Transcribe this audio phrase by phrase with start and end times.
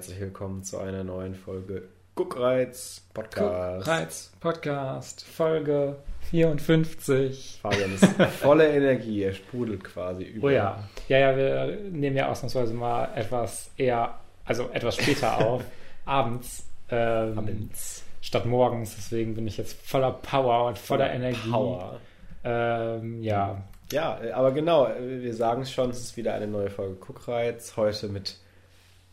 [0.00, 1.82] Herzlich willkommen zu einer neuen Folge
[2.14, 3.84] Guckreiz Podcast.
[3.84, 5.96] Guckreiz Podcast, Folge
[6.30, 7.58] 54.
[7.60, 8.06] Fabian ist
[8.40, 10.46] voller Energie, er sprudelt quasi über.
[10.46, 15.64] Oh ja, ja, ja, wir nehmen ja ausnahmsweise mal etwas eher, also etwas später auf,
[16.06, 16.64] abends.
[16.88, 18.02] Ähm, Abends.
[18.22, 21.50] Statt morgens, deswegen bin ich jetzt voller Power und voller Energie.
[21.50, 22.00] Power.
[22.42, 23.62] Ähm, ja,
[23.92, 27.76] Ja, aber genau, wir sagen es schon, es ist wieder eine neue Folge Guckreiz.
[27.76, 28.38] Heute mit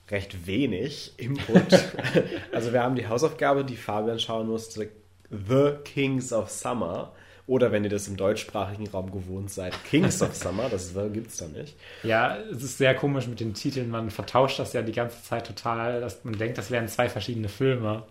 [0.09, 1.73] recht wenig Input.
[2.52, 4.89] also wir haben die Hausaufgabe, die Fabian schauen musste,
[5.30, 7.11] The Kings of Summer.
[7.47, 11.38] Oder wenn ihr das im deutschsprachigen Raum gewohnt seid, Kings of Summer, das gibt es
[11.38, 11.77] da nicht.
[12.03, 13.89] Ja, es ist sehr komisch mit den Titeln.
[13.89, 16.05] Man vertauscht das ja die ganze Zeit total.
[16.23, 18.03] Man denkt, das wären zwei verschiedene Filme.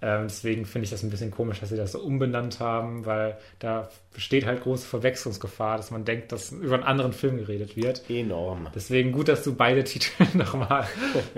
[0.00, 3.36] Ähm, deswegen finde ich das ein bisschen komisch, dass sie das so umbenannt haben, weil
[3.58, 8.08] da besteht halt große Verwechslungsgefahr, dass man denkt, dass über einen anderen Film geredet wird.
[8.08, 8.68] Enorm.
[8.74, 10.86] Deswegen gut, dass du beide Titel nochmal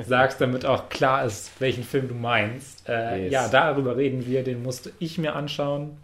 [0.07, 2.87] sagst, damit auch klar ist, welchen Film du meinst.
[2.89, 3.33] Äh, Yes.
[3.33, 5.97] Ja, darüber reden wir, den musste ich mir anschauen.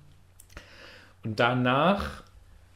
[1.24, 2.22] Und danach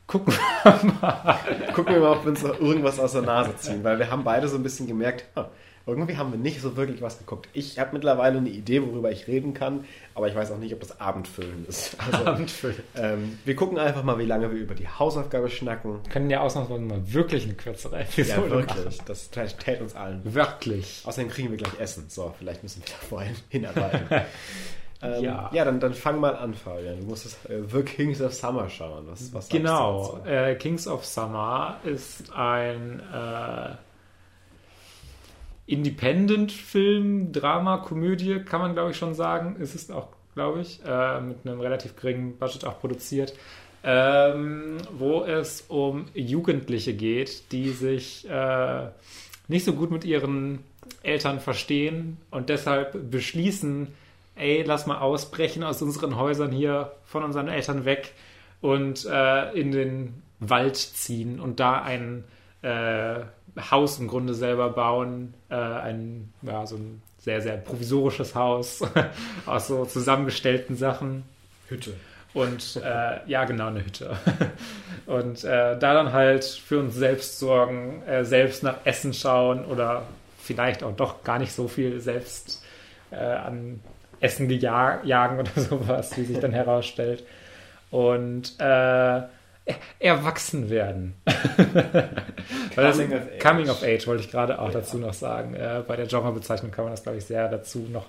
[0.06, 1.39] gucken wir mal.
[1.75, 4.25] Gucken wir mal, ob wir uns noch irgendwas aus der Nase ziehen, weil wir haben
[4.25, 5.47] beide so ein bisschen gemerkt, ah,
[5.86, 7.48] irgendwie haben wir nicht so wirklich was geguckt.
[7.53, 10.81] Ich habe mittlerweile eine Idee, worüber ich reden kann, aber ich weiß auch nicht, ob
[10.81, 11.97] das Abendfüllen ist.
[12.12, 12.77] Also, Abendfüllen.
[12.97, 16.01] ähm, wir gucken einfach mal, wie lange wir über die Hausaufgabe schnacken.
[16.11, 18.84] können ja ausnahmsweise mal wirklich eine kürzere Ja, Episode wirklich.
[18.98, 19.05] machen.
[19.06, 20.20] Das täte uns allen.
[20.34, 21.03] Wirklich.
[21.05, 22.05] Außerdem kriegen wir gleich Essen.
[22.08, 24.06] So, vielleicht müssen wir da vorhin hinarbeiten.
[25.03, 25.51] ähm, Ja.
[25.53, 27.01] ja, dann, dann fang mal an, Fabian.
[27.01, 29.06] Du musstest äh, The Kings of Summer schauen.
[29.08, 30.20] Was, was Genau.
[30.27, 33.75] Äh, Kings of Summer ist ein äh,
[35.71, 39.57] Independent-Film, Drama, Komödie, kann man glaube ich schon sagen.
[39.57, 43.35] Ist es auch, glaube ich, äh, mit einem relativ geringen Budget auch produziert.
[43.83, 48.89] Ähm, wo es um Jugendliche geht, die sich äh,
[49.48, 50.59] nicht so gut mit ihren
[51.03, 53.89] Eltern verstehen und deshalb beschließen,
[54.35, 58.13] ey, lass mal ausbrechen aus unseren Häusern hier von unseren Eltern weg
[58.61, 62.25] und äh, in den Wald ziehen und da ein
[62.63, 63.20] äh,
[63.70, 65.34] Haus im Grunde selber bauen.
[65.48, 68.83] Äh, ein, ja, so ein sehr, sehr provisorisches Haus
[69.46, 71.24] aus so zusammengestellten Sachen.
[71.68, 71.94] Hütte.
[72.33, 74.16] Und äh, ja, genau, eine Hütte.
[75.06, 80.05] Und äh, da dann halt für uns selbst sorgen, äh, selbst nach Essen schauen oder
[80.38, 82.62] vielleicht auch doch gar nicht so viel selbst
[83.11, 83.80] äh, an
[84.20, 87.24] Essen jagen oder sowas, wie sich dann herausstellt.
[87.90, 89.22] Und äh,
[89.98, 91.14] erwachsen werden.
[92.75, 93.39] Coming of age.
[93.42, 95.55] Coming of Age wollte ich gerade auch dazu noch sagen.
[95.55, 98.07] Äh, bei der Genrebezeichnung kann man das, glaube ich, sehr dazu noch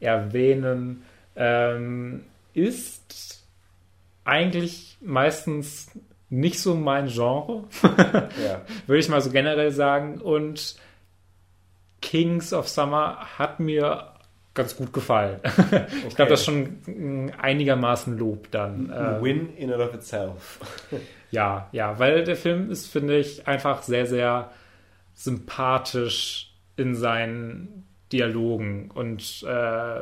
[0.00, 1.02] erwähnen.
[1.36, 2.24] Ähm,
[2.54, 3.42] ist
[4.24, 5.90] eigentlich meistens
[6.30, 7.64] nicht so mein Genre,
[8.44, 8.62] Ja.
[8.86, 10.20] würde ich mal so generell sagen.
[10.20, 10.76] Und
[12.00, 14.11] Kings of Summer hat mir
[14.54, 15.40] ganz gut gefallen.
[16.08, 18.90] Ich glaube, das ist schon einigermaßen Lob dann.
[18.90, 20.60] A Ähm, Win in and of itself.
[21.30, 24.50] ja, ja, weil der Film ist, finde ich, einfach sehr, sehr
[25.14, 30.00] sympathisch in seinen Dialogen und äh,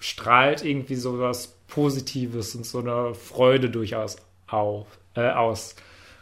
[0.00, 5.76] strahlt irgendwie so was Positives und so eine Freude durchaus auf, äh, aus.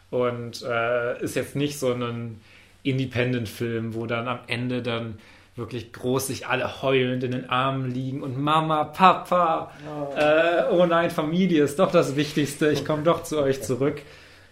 [0.09, 2.39] Und äh, ist jetzt nicht so ein
[2.83, 5.19] Independent-Film, wo dann am Ende dann
[5.55, 9.71] wirklich groß sich alle heulend in den Armen liegen und Mama, Papa,
[10.15, 14.01] äh, oh nein, Familie ist doch das Wichtigste, ich komme doch zu euch zurück,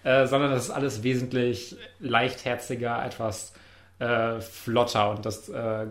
[0.04, 3.54] äh, sondern das ist alles wesentlich leichtherziger, etwas
[4.00, 5.88] äh, flotter und das äh,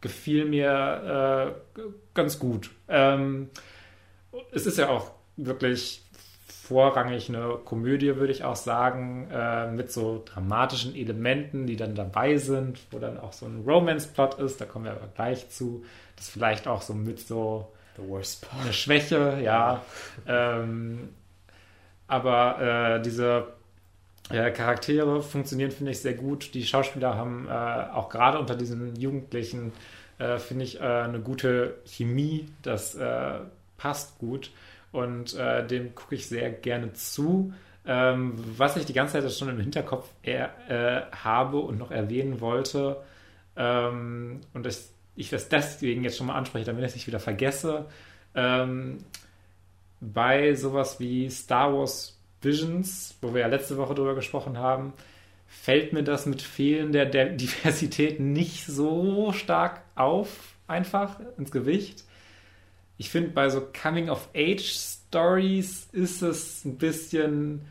[0.00, 1.80] gefiel mir äh,
[2.14, 2.70] ganz gut.
[2.88, 3.50] Ähm,
[4.52, 6.03] es ist ja auch wirklich
[6.68, 12.38] vorrangig eine Komödie, würde ich auch sagen, äh, mit so dramatischen Elementen, die dann dabei
[12.38, 15.84] sind, wo dann auch so ein Romance-Plot ist, da kommen wir aber gleich zu.
[16.16, 17.68] Das vielleicht auch so mit so
[17.98, 19.82] eine Schwäche, ja.
[20.26, 21.10] Ähm,
[22.06, 23.48] aber äh, diese
[24.30, 26.54] äh, Charaktere funktionieren, finde ich, sehr gut.
[26.54, 29.72] Die Schauspieler haben äh, auch gerade unter diesen Jugendlichen,
[30.18, 32.46] äh, finde ich, äh, eine gute Chemie.
[32.62, 32.96] Das
[33.76, 34.50] passt gut.
[34.94, 37.52] Und äh, dem gucke ich sehr gerne zu.
[37.84, 42.40] Ähm, was ich die ganze Zeit schon im Hinterkopf eher, äh, habe und noch erwähnen
[42.40, 43.02] wollte,
[43.56, 47.18] ähm, und das, ich das deswegen jetzt schon mal anspreche, damit ich es nicht wieder
[47.18, 47.86] vergesse,
[48.36, 48.98] ähm,
[50.00, 54.92] bei sowas wie Star Wars Visions, wo wir ja letzte Woche drüber gesprochen haben,
[55.48, 62.04] fällt mir das mit fehlender der Diversität nicht so stark auf, einfach ins Gewicht.
[62.96, 67.66] Ich finde, bei so Coming-of-Age-Stories ist es ein bisschen,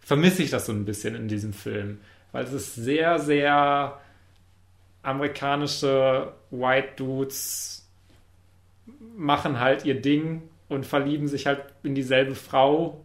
[0.00, 2.00] vermisse ich das so ein bisschen in diesem Film,
[2.32, 4.00] weil es ist sehr, sehr
[5.02, 7.86] amerikanische White Dudes
[9.16, 13.04] machen halt ihr Ding und verlieben sich halt in dieselbe Frau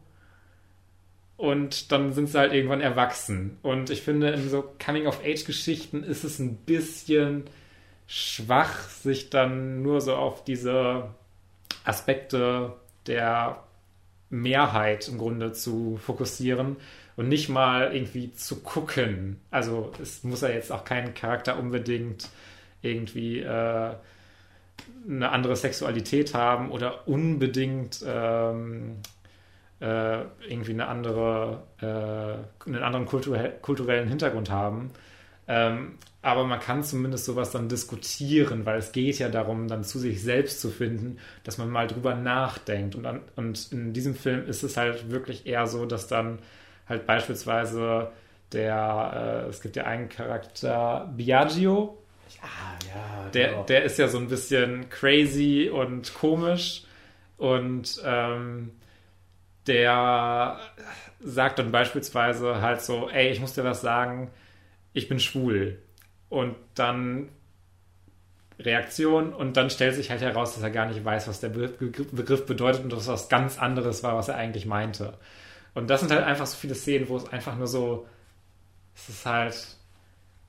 [1.37, 3.57] und dann sind sie halt irgendwann erwachsen.
[3.63, 7.45] Und ich finde, in so Coming-of-Age-Geschichten ist es ein bisschen
[8.05, 11.09] schwach, sich dann nur so auf diese
[11.83, 12.73] Aspekte
[13.07, 13.63] der
[14.29, 16.77] Mehrheit im Grunde zu fokussieren
[17.17, 19.41] und nicht mal irgendwie zu gucken.
[19.51, 22.29] Also es muss ja jetzt auch kein Charakter unbedingt
[22.81, 23.95] irgendwie äh,
[25.07, 28.97] eine andere Sexualität haben oder unbedingt ähm,
[29.79, 34.91] äh, irgendwie eine andere, äh, einen anderen kulturell, kulturellen Hintergrund haben.
[35.47, 39.97] Ähm, aber man kann zumindest sowas dann diskutieren, weil es geht ja darum, dann zu
[39.97, 42.95] sich selbst zu finden, dass man mal drüber nachdenkt.
[42.95, 46.39] Und, an, und in diesem Film ist es halt wirklich eher so, dass dann
[46.87, 48.11] halt beispielsweise
[48.51, 51.97] der, äh, es gibt ja einen Charakter, Biagio.
[52.41, 52.45] Ah,
[52.87, 53.63] ja, der, genau.
[53.63, 56.83] der ist ja so ein bisschen crazy und komisch.
[57.37, 58.71] Und ähm,
[59.65, 60.59] der
[61.19, 64.29] sagt dann beispielsweise halt so, ey, ich muss dir was sagen,
[64.93, 65.79] ich bin schwul.
[66.31, 67.27] Und dann
[68.59, 72.45] Reaktion und dann stellt sich halt heraus, dass er gar nicht weiß, was der Begriff
[72.45, 75.13] bedeutet und dass das was ganz anderes war, was er eigentlich meinte.
[75.73, 78.07] Und das sind halt einfach so viele Szenen, wo es einfach nur so,
[78.95, 79.55] es ist halt,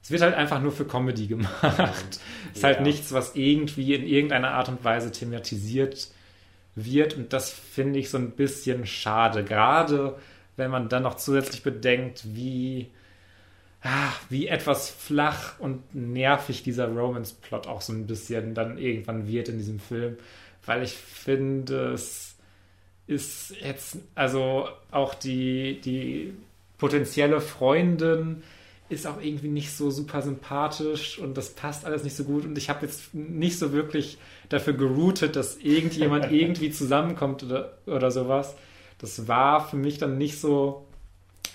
[0.02, 2.20] es wird halt einfach nur für Comedy gemacht.
[2.50, 2.82] Es ist halt Ja.
[2.82, 6.08] nichts, was irgendwie in irgendeiner Art und Weise thematisiert
[6.75, 9.44] wird und das finde ich so ein bisschen schade.
[9.44, 10.19] Gerade
[10.56, 12.90] wenn man dann noch zusätzlich bedenkt, wie,
[13.82, 19.49] ah, wie etwas flach und nervig dieser Romance-Plot auch so ein bisschen dann irgendwann wird
[19.49, 20.17] in diesem Film,
[20.64, 22.37] weil ich finde, es
[23.06, 26.32] ist jetzt, also auch die, die
[26.79, 28.43] potenzielle Freundin
[28.88, 32.56] ist auch irgendwie nicht so super sympathisch und das passt alles nicht so gut und
[32.58, 34.19] ich habe jetzt nicht so wirklich
[34.49, 38.55] dafür geroutet, dass irgendjemand irgendwie zusammenkommt oder, oder sowas.
[38.99, 40.87] Das war für mich dann nicht so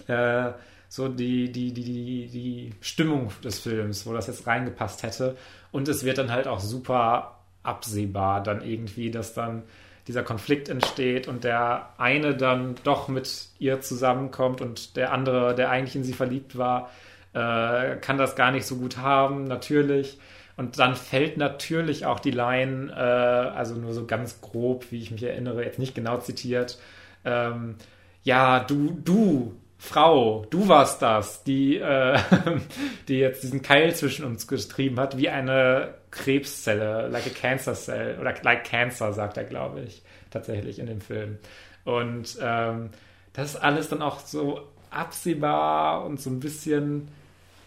[0.08, 0.52] äh,
[0.90, 5.36] so die, die, die, die, die Stimmung des Films, wo das jetzt reingepasst hätte.
[5.72, 9.64] Und es wird dann halt auch super absehbar dann irgendwie, dass dann
[10.08, 15.70] dieser Konflikt entsteht und der eine dann doch mit ihr zusammenkommt und der andere, der
[15.70, 16.90] eigentlich in sie verliebt war,
[17.34, 20.18] äh, kann das gar nicht so gut haben, natürlich.
[20.56, 25.12] Und dann fällt natürlich auch die Line, äh, also nur so ganz grob, wie ich
[25.12, 26.80] mich erinnere, jetzt nicht genau zitiert,
[27.26, 27.76] ähm,
[28.24, 32.20] ja, du, du, Frau, du warst das, die, äh,
[33.08, 38.18] die jetzt diesen Keil zwischen uns getrieben hat, wie eine Krebszelle, like a cancer cell,
[38.20, 40.02] oder like cancer, sagt er, glaube ich,
[40.32, 41.38] tatsächlich in dem Film.
[41.86, 42.90] Und ähm,
[43.34, 47.10] das ist alles dann auch so absehbar und so ein bisschen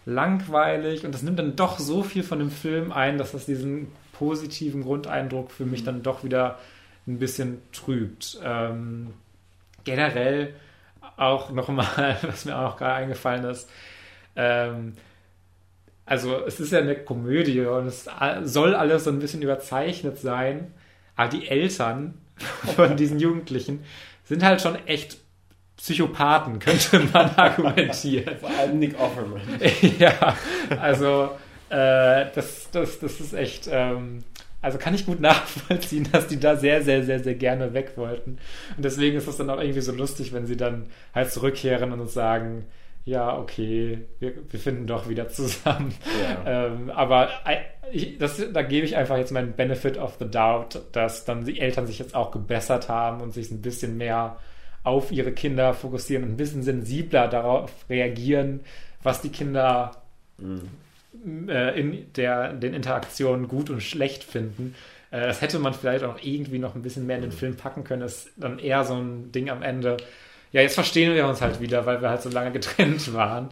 [0.04, 3.88] langweilig und das nimmt dann doch so viel von dem Film ein, dass das diesen
[4.12, 6.58] positiven Grundeindruck für mich dann doch wieder
[7.06, 8.38] ein bisschen trübt.
[8.44, 9.14] Ähm,
[9.84, 10.54] generell
[11.20, 13.70] auch nochmal, was mir auch noch gerade eingefallen ist,
[14.36, 14.94] ähm,
[16.06, 18.08] also es ist ja eine Komödie und es
[18.42, 20.72] soll alles so ein bisschen überzeichnet sein,
[21.14, 22.14] aber die Eltern
[22.74, 23.84] von diesen Jugendlichen
[24.24, 25.18] sind halt schon echt
[25.76, 28.38] Psychopathen, könnte man argumentieren.
[28.38, 29.40] Vor allem Nick Offerman.
[29.98, 30.36] ja,
[30.80, 31.30] also
[31.68, 34.24] äh, das, das, das ist echt, ähm,
[34.62, 38.38] also kann ich gut nachvollziehen, dass die da sehr, sehr, sehr, sehr gerne weg wollten.
[38.76, 42.00] Und deswegen ist es dann auch irgendwie so lustig, wenn sie dann halt zurückkehren und
[42.00, 42.66] uns sagen,
[43.04, 45.94] ja, okay, wir, wir finden doch wieder zusammen.
[46.44, 46.66] Ja.
[46.66, 47.30] Ähm, aber
[47.92, 51.60] ich, das, da gebe ich einfach jetzt meinen Benefit of the Doubt, dass dann die
[51.60, 54.36] Eltern sich jetzt auch gebessert haben und sich ein bisschen mehr
[54.82, 58.60] auf ihre Kinder fokussieren und ein bisschen sensibler darauf reagieren,
[59.02, 59.92] was die Kinder
[61.48, 64.74] äh, in der, den Interaktionen gut und schlecht finden.
[65.10, 67.84] Äh, das hätte man vielleicht auch irgendwie noch ein bisschen mehr in den Film packen
[67.84, 68.02] können.
[68.02, 69.96] Das ist dann eher so ein Ding am Ende.
[70.52, 73.50] Ja, jetzt verstehen wir uns halt wieder, weil wir halt so lange getrennt waren.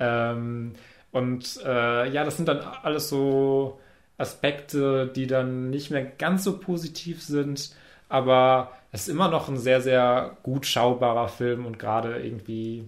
[0.00, 0.72] Ähm,
[1.12, 3.78] und äh, ja, das sind dann alles so
[4.18, 7.74] Aspekte, die dann nicht mehr ganz so positiv sind,
[8.08, 12.84] aber es ist immer noch ein sehr, sehr gut schaubarer Film und gerade irgendwie,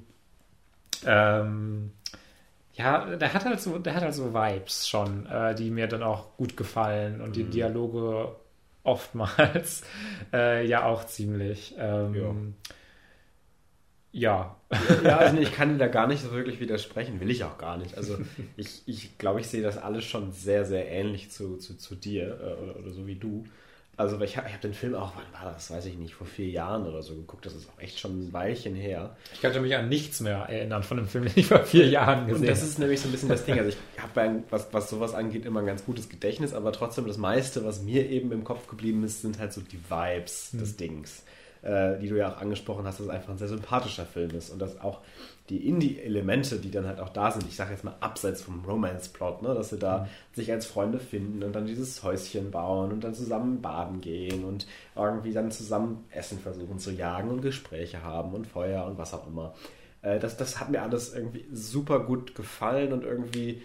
[1.04, 1.90] ähm,
[2.76, 6.02] ja, der hat halt so, der hat halt so Vibes schon, äh, die mir dann
[6.02, 8.36] auch gut gefallen und die Dialoge
[8.82, 9.82] oftmals
[10.32, 11.74] äh, ja auch ziemlich.
[11.78, 12.54] Ähm,
[14.12, 14.56] ja.
[15.04, 17.58] Ja, also nee, ich kann dir da gar nicht so wirklich widersprechen, will ich auch
[17.58, 17.96] gar nicht.
[17.96, 18.18] Also
[18.56, 22.38] ich, ich glaube, ich sehe das alles schon sehr, sehr ähnlich zu, zu, zu dir
[22.40, 23.44] äh, oder, oder so wie du.
[23.98, 26.48] Also ich habe hab den Film auch, wann war das, weiß ich nicht, vor vier
[26.48, 27.46] Jahren oder so geguckt.
[27.46, 29.16] Das ist auch echt schon ein Weilchen her.
[29.32, 32.26] Ich könnte mich an nichts mehr erinnern von dem Film, den ich vor vier Jahren
[32.26, 32.40] gesehen habe.
[32.40, 33.58] Und das ist nämlich so ein bisschen das Ding.
[33.58, 37.16] Also ich habe, was, was sowas angeht, immer ein ganz gutes Gedächtnis, aber trotzdem das
[37.16, 40.60] meiste, was mir eben im Kopf geblieben ist, sind halt so die Vibes hm.
[40.60, 41.22] des Dings.
[41.66, 44.50] Äh, die du ja auch angesprochen hast, dass es einfach ein sehr sympathischer Film ist
[44.50, 45.00] und dass auch
[45.48, 49.42] die Indie-Elemente, die dann halt auch da sind, ich sage jetzt mal abseits vom Romance-Plot,
[49.42, 50.06] ne, dass sie da mhm.
[50.32, 54.68] sich als Freunde finden und dann dieses Häuschen bauen und dann zusammen baden gehen und
[54.94, 59.26] irgendwie dann zusammen Essen versuchen zu jagen und Gespräche haben und Feuer und was auch
[59.26, 59.52] immer.
[60.02, 63.60] Äh, das, das hat mir alles irgendwie super gut gefallen und irgendwie,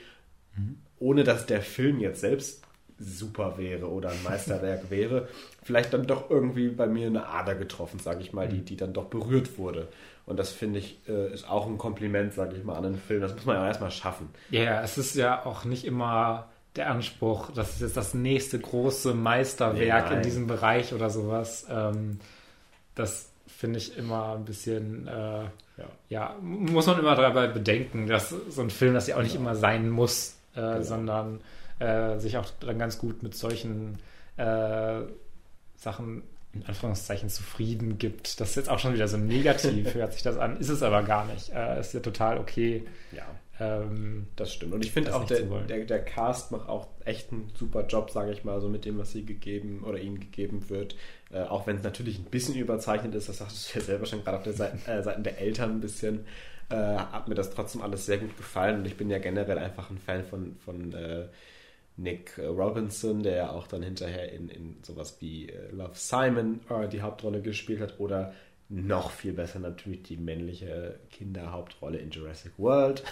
[0.57, 0.79] mhm.
[0.97, 2.63] ohne dass der Film jetzt selbst
[3.01, 5.27] super wäre oder ein Meisterwerk wäre,
[5.63, 8.65] vielleicht dann doch irgendwie bei mir eine Ader getroffen, sage ich mal, die, mhm.
[8.65, 9.87] die dann doch berührt wurde.
[10.25, 13.21] Und das finde ich, äh, ist auch ein Kompliment, sage ich mal, an den Film.
[13.21, 14.29] Das muss man ja erstmal schaffen.
[14.49, 18.57] Ja, yeah, es ist ja auch nicht immer der Anspruch, das ist jetzt das nächste
[18.59, 21.65] große Meisterwerk nee, in diesem Bereich oder sowas.
[21.69, 22.19] Ähm,
[22.95, 25.49] das finde ich immer ein bisschen, äh, ja.
[26.09, 26.35] ja.
[26.41, 29.39] muss man immer dabei bedenken, dass so ein Film das ja auch nicht ja.
[29.39, 30.81] immer sein muss, äh, genau.
[30.81, 31.41] sondern
[31.81, 33.97] äh, sich auch dann ganz gut mit solchen
[34.37, 35.01] äh,
[35.75, 36.23] Sachen
[36.53, 38.39] in Anführungszeichen zufrieden gibt.
[38.39, 40.59] Das ist jetzt auch schon wieder so negativ, hört sich das an.
[40.59, 41.49] Ist es aber gar nicht.
[41.53, 42.83] Äh, ist ja total okay.
[43.11, 43.23] Ja.
[43.59, 44.73] Ähm, das stimmt.
[44.73, 48.31] Und ich finde auch, der, der, der, Cast macht auch echt einen super Job, sage
[48.31, 50.95] ich mal, so mit dem, was sie gegeben oder ihnen gegeben wird.
[51.31, 54.23] Äh, auch wenn es natürlich ein bisschen überzeichnet ist, das sagst du ja selber schon
[54.23, 56.25] gerade auf der Seite, äh, Seiten der Eltern ein bisschen,
[56.69, 58.79] äh, hat mir das trotzdem alles sehr gut gefallen.
[58.79, 61.27] Und ich bin ja generell einfach ein Fan von, von äh,
[62.01, 66.87] Nick Robinson, der ja auch dann hinterher in, in sowas wie äh, Love Simon äh,
[66.87, 68.33] die Hauptrolle gespielt hat oder
[68.71, 73.03] noch viel besser natürlich die männliche Kinderhauptrolle in Jurassic World.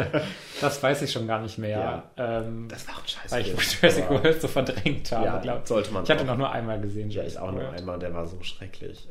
[0.60, 1.78] das weiß ich schon gar nicht mehr.
[2.16, 2.40] Ja.
[2.40, 3.48] Ähm, das war auch ein scheiß Weil ich
[3.82, 5.66] Jurassic World so verdrängt habe, ja, glaub.
[5.66, 7.10] sollte man Ich hatte noch nur einmal gesehen.
[7.10, 9.06] Ja, ich auch nur einmal, der war so schrecklich.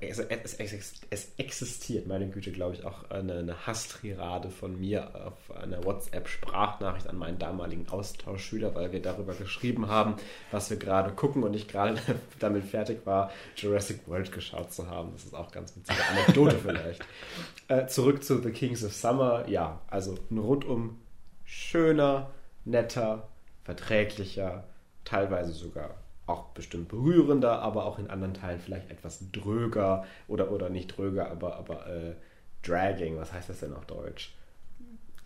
[0.00, 5.10] Es, es, es, es existiert, meine Güte, glaube ich, auch eine, eine Hasstirade von mir
[5.26, 10.16] auf einer WhatsApp-Sprachnachricht an meinen damaligen Austauschschüler, weil wir darüber geschrieben haben,
[10.50, 11.94] was wir gerade gucken und ich gerade
[12.40, 15.12] damit fertig war, Jurassic World geschaut zu haben.
[15.12, 17.04] Das ist auch ganz witzige Anekdote vielleicht.
[17.68, 19.48] Äh, zurück zu The Kings of Summer.
[19.48, 21.00] Ja, also ein rundum
[21.44, 22.30] schöner,
[22.64, 23.26] netter,
[23.64, 24.62] verträglicher,
[25.04, 30.68] teilweise sogar auch bestimmt berührender, aber auch in anderen Teilen vielleicht etwas dröger oder, oder
[30.68, 32.14] nicht dröger, aber, aber äh,
[32.62, 33.16] dragging.
[33.16, 34.34] Was heißt das denn auf Deutsch?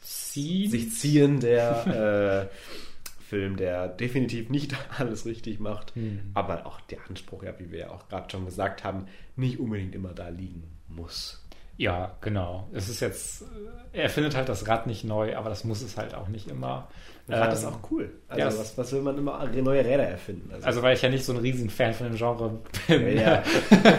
[0.00, 0.70] Ziehen?
[0.70, 2.56] Sich ziehen, der äh,
[3.30, 6.32] Film, der definitiv nicht alles richtig macht, mhm.
[6.34, 9.06] aber auch der Anspruch, ja, wie wir ja auch gerade schon gesagt haben,
[9.36, 11.46] nicht unbedingt immer da liegen muss.
[11.76, 12.68] Ja, genau.
[12.72, 13.44] Es ist jetzt,
[13.92, 16.88] er findet halt das Rad nicht neu, aber das muss es halt auch nicht immer.
[17.26, 18.12] Das Rad ähm, ist auch cool.
[18.28, 20.50] Also, ja, was, was, will man immer neue Räder erfinden?
[20.52, 22.58] Also, also weil ich ja nicht so ein Riesenfan von dem Genre
[22.88, 23.16] bin.
[23.16, 23.42] Ja.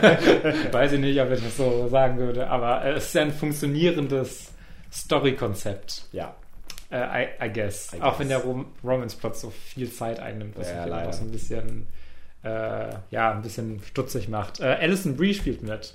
[0.71, 4.51] Weiß ich nicht, ob ich das so sagen würde, aber es ist ja ein funktionierendes
[4.91, 6.09] Story-Konzept.
[6.11, 6.35] Ja.
[6.91, 7.93] Uh, I, I, guess.
[7.93, 8.01] I, guess.
[8.01, 11.31] Auch wenn der Rom Romance-Plot so viel Zeit einnimmt, was ja, ich auch so ein
[11.31, 11.88] bisschen,
[12.43, 14.60] äh, ja, ein bisschen stutzig macht.
[14.60, 15.93] Äh, Alison Brie spielt mit.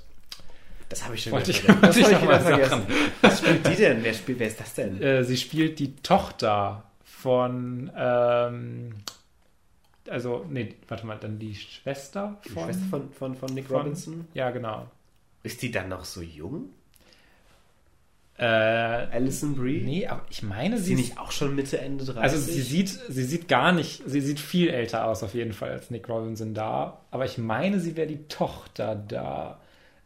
[0.88, 2.86] Das habe ich schon Wollte ich, wollte ich noch mal sagen.
[3.20, 4.02] Was spielt die denn?
[4.02, 5.02] Wer, spielt, wer ist das denn?
[5.02, 8.94] Äh, sie spielt die Tochter von, ähm,
[10.08, 12.68] also, nee, warte mal, dann die Schwester von...
[12.68, 14.28] Die Schwester von, von, von Nick von, Robinson?
[14.32, 14.86] Ja, genau.
[15.42, 16.70] Ist die dann noch so jung?
[18.38, 19.82] Äh, Alison Brie?
[19.82, 22.22] Nee, aber ich meine, sie ist nicht auch schon Mitte, Ende 30?
[22.22, 25.70] Also sie sieht, sie sieht gar nicht, sie sieht viel älter aus auf jeden Fall
[25.70, 27.00] als Nick Robinson da.
[27.10, 29.60] Aber ich meine, sie wäre die Tochter da,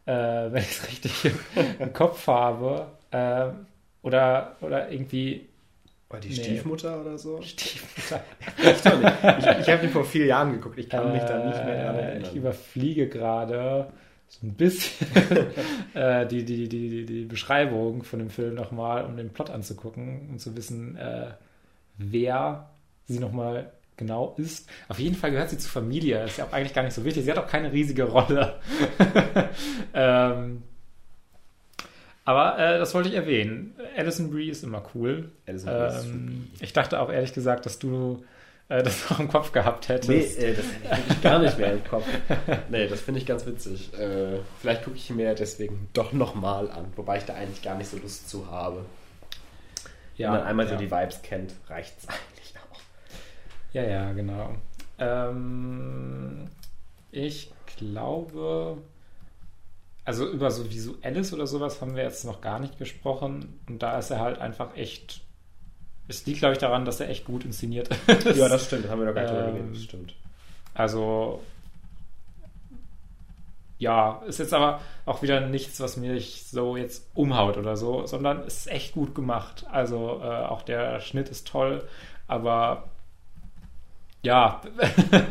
[0.05, 0.11] äh,
[0.51, 1.31] wenn ich es richtig
[1.79, 2.87] im Kopf habe.
[3.11, 3.49] Äh,
[4.01, 5.49] oder, oder irgendwie
[6.11, 6.35] war die nee.
[6.35, 7.41] Stiefmutter oder so?
[7.41, 8.23] Stiefmutter.
[8.57, 10.77] ich ich, ich habe die vor vier Jahren geguckt.
[10.77, 12.21] Ich kann mich da nicht mehr äh, erinnern.
[12.21, 13.87] Ich überfliege gerade
[14.31, 15.07] so ein bisschen
[15.93, 20.39] äh, die, die, die, die, Beschreibung von dem Film nochmal, um den Plot anzugucken und
[20.39, 21.31] zu wissen, äh,
[21.97, 22.69] wer
[23.05, 24.69] sie nochmal genau ist.
[24.87, 26.19] Auf jeden Fall gehört sie zur Familie.
[26.19, 27.25] Das ist ja auch eigentlich gar nicht so wichtig.
[27.25, 28.59] Sie hat auch keine riesige Rolle.
[29.93, 30.63] ähm,
[32.23, 33.75] aber äh, das wollte ich erwähnen.
[33.97, 35.31] Alison Brie ist immer cool.
[35.45, 36.47] Ähm.
[36.61, 38.23] Ich dachte auch ehrlich gesagt, dass du
[38.71, 40.09] äh, das auch im Kopf gehabt hättest.
[40.09, 42.05] Nee, äh, das hätte ich gar nicht mehr im Kopf.
[42.69, 43.93] Nee, das finde ich ganz witzig.
[43.93, 47.89] Äh, vielleicht gucke ich mir deswegen doch nochmal an, wobei ich da eigentlich gar nicht
[47.89, 48.85] so Lust zu habe.
[50.15, 50.71] Ja, Wenn man einmal ja.
[50.71, 52.79] so die Vibes kennt, reicht es eigentlich auch.
[53.73, 54.55] Ja, ja, genau.
[54.99, 56.47] Ähm,
[57.11, 58.77] ich glaube,
[60.05, 63.59] also über so Visuelles oder sowas haben wir jetzt noch gar nicht gesprochen.
[63.67, 65.21] Und da ist er halt einfach echt
[66.11, 68.37] es liegt, glaube ich, daran, dass er echt gut inszeniert ist.
[68.37, 68.85] Ja, das stimmt.
[68.85, 70.15] Das haben wir doch gar nicht ähm, das stimmt.
[70.73, 71.41] Also,
[73.77, 78.41] ja, ist jetzt aber auch wieder nichts, was mich so jetzt umhaut oder so, sondern
[78.45, 79.65] es ist echt gut gemacht.
[79.71, 81.83] Also äh, auch der Schnitt ist toll,
[82.27, 82.91] aber
[84.21, 84.61] ja,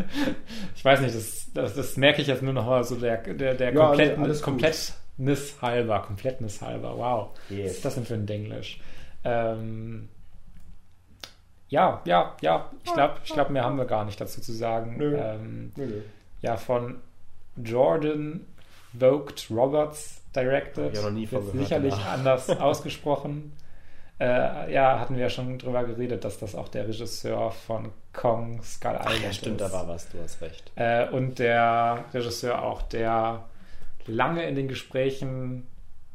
[0.74, 3.54] ich weiß nicht, das, das, das, merke ich jetzt nur noch mal so der, der,
[3.54, 7.28] der ja, Komplettnis, Komplettnis halber, Komplettnis halber, wow.
[7.48, 7.66] Yes.
[7.66, 8.80] Was ist das denn für ein Denglisch?
[9.22, 10.08] Ähm,
[11.70, 14.96] ja, ja, ja, ich glaube, ich glaub, mehr haben wir gar nicht dazu zu sagen.
[14.98, 15.16] Nö.
[15.16, 16.02] Ähm, Nö.
[16.42, 16.96] Ja, von
[17.56, 18.46] Jordan
[18.98, 20.94] Vogt Roberts directed.
[20.96, 22.12] Ja, noch nie von sicherlich danach.
[22.14, 23.52] anders ausgesprochen.
[24.18, 28.62] Äh, ja, hatten wir ja schon drüber geredet, dass das auch der Regisseur von Kong
[28.62, 29.70] Skull Island Ach, ja, stimmt, ist.
[29.70, 30.72] da war was, du hast recht.
[30.74, 33.44] Äh, und der Regisseur auch, der
[34.06, 35.66] lange in den Gesprächen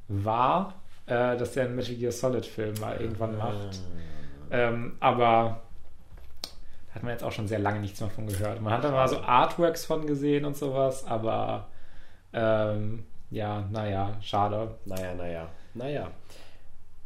[0.07, 0.75] war,
[1.07, 3.55] äh, dass er einen Metal Gear Solid Film mal irgendwann macht.
[3.55, 4.14] Ah.
[4.51, 5.61] Ähm, aber
[6.93, 8.61] hat man jetzt auch schon sehr lange nichts mehr von gehört.
[8.61, 11.67] Man hat da mal so Artworks von gesehen und sowas, aber
[12.33, 14.75] ähm, ja, naja, schade.
[14.85, 16.11] Naja, naja, naja.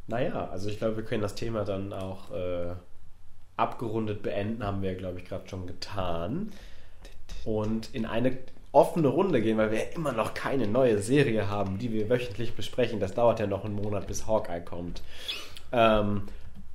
[0.07, 2.73] Naja, also ich glaube, wir können das Thema dann auch äh,
[3.57, 6.51] abgerundet beenden, haben wir, glaube ich, gerade schon getan.
[7.45, 8.37] Und in eine
[8.71, 12.55] offene Runde gehen, weil wir ja immer noch keine neue Serie haben, die wir wöchentlich
[12.55, 12.99] besprechen.
[12.99, 15.01] Das dauert ja noch einen Monat, bis Hawkeye kommt.
[15.71, 16.23] Ähm,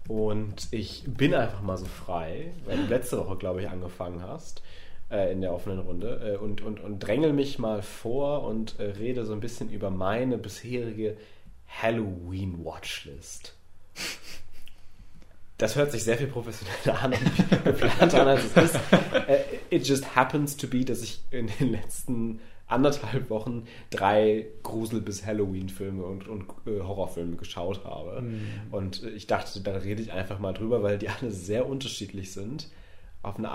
[0.09, 4.63] und ich bin einfach mal so frei, weil du letzte Woche, glaube ich, angefangen hast
[5.11, 8.85] äh, in der offenen Runde äh, und, und, und drängel mich mal vor und äh,
[8.85, 11.17] rede so ein bisschen über meine bisherige
[11.69, 13.55] Halloween-Watchlist.
[15.57, 18.81] Das hört sich sehr viel professioneller an und geplanter an, als es ist.
[19.29, 25.01] Äh, it just happens to be, dass ich in den letzten anderthalb Wochen drei Grusel-
[25.01, 28.23] bis Halloween-Filme und, und äh, Horrorfilme geschaut habe.
[28.23, 28.73] Mm.
[28.73, 32.69] Und ich dachte, da rede ich einfach mal drüber, weil die alle sehr unterschiedlich sind.
[33.23, 33.51] Auf eine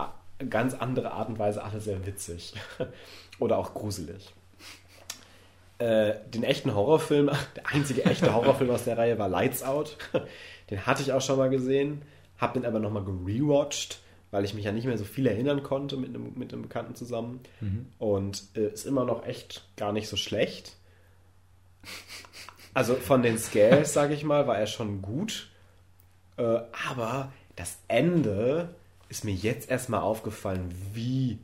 [0.50, 2.54] ganz andere Art und Weise alle sehr witzig.
[3.40, 4.34] Oder auch gruselig.
[5.80, 9.98] Äh, den echten Horrorfilm, der einzige echte Horrorfilm aus der Reihe war Lights Out.
[10.70, 12.04] Den hatte ich auch schon mal gesehen,
[12.38, 15.98] habe den aber nochmal gerewatcht, weil ich mich ja nicht mehr so viel erinnern konnte
[15.98, 17.42] mit einem, mit einem Bekannten zusammen.
[17.62, 17.88] Mhm.
[17.98, 20.76] Und äh, ist immer noch echt gar nicht so schlecht.
[22.74, 25.50] Also von den Scales, sage ich mal, war er schon gut.
[26.38, 28.70] Äh, aber das Ende
[29.10, 31.40] ist mir jetzt erstmal aufgefallen, wie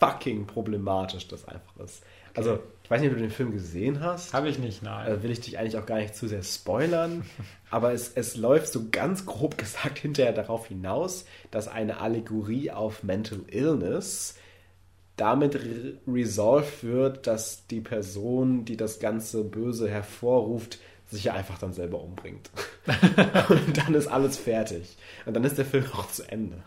[0.00, 2.02] fucking problematisch das einfach ist.
[2.34, 2.58] Also,
[2.92, 4.34] weiß nicht, ob du den Film gesehen hast.
[4.34, 5.06] Habe ich nicht, nein.
[5.06, 7.24] Also will ich dich eigentlich auch gar nicht zu sehr spoilern.
[7.70, 13.02] aber es, es läuft so ganz grob gesagt hinterher darauf hinaus, dass eine Allegorie auf
[13.02, 14.36] Mental Illness
[15.16, 21.58] damit re resolved wird, dass die Person, die das ganze Böse hervorruft, sich ja einfach
[21.58, 22.50] dann selber umbringt.
[23.48, 24.96] und dann ist alles fertig.
[25.24, 26.62] Und dann ist der Film auch zu Ende.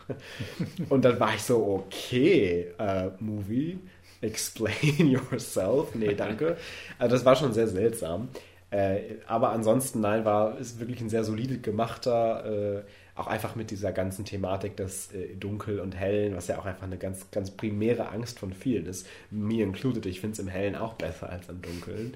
[0.88, 3.78] Und dann war ich so, okay, uh, Movie,
[4.20, 5.94] explain yourself.
[5.94, 6.56] Nee, danke.
[6.98, 8.28] Also das war schon sehr seltsam.
[8.70, 12.82] Äh, aber ansonsten, nein, war ist wirklich ein sehr solide gemachter, äh,
[13.14, 16.82] auch einfach mit dieser ganzen Thematik des äh, Dunkel und Hellen, was ja auch einfach
[16.82, 19.06] eine ganz, ganz primäre Angst von vielen ist.
[19.30, 22.14] Mir included, ich finde es im Hellen auch besser als im Dunkeln.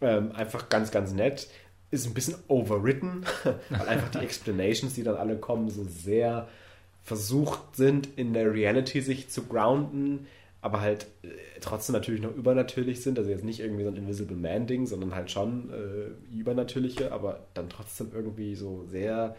[0.00, 1.48] Ähm, einfach ganz, ganz nett
[1.90, 3.26] ist ein bisschen overwritten,
[3.68, 6.48] weil einfach die Explanations, die dann alle kommen, so sehr
[7.02, 10.26] versucht sind, in der Reality sich zu grounden,
[10.62, 11.28] aber halt äh,
[11.60, 13.18] trotzdem natürlich noch übernatürlich sind.
[13.18, 17.68] Also jetzt nicht irgendwie so ein Invisible Man-Ding, sondern halt schon äh, übernatürliche, aber dann
[17.68, 19.36] trotzdem irgendwie so sehr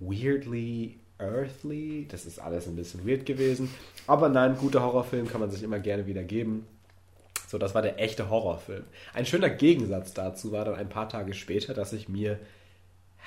[0.00, 2.06] weirdly earthly.
[2.10, 3.70] Das ist alles ein bisschen weird gewesen.
[4.06, 6.66] Aber nein, guter Horrorfilm kann man sich immer gerne wieder geben.
[7.46, 8.84] So, das war der echte Horrorfilm.
[9.14, 12.38] Ein schöner Gegensatz dazu war dann ein paar Tage später, dass ich mir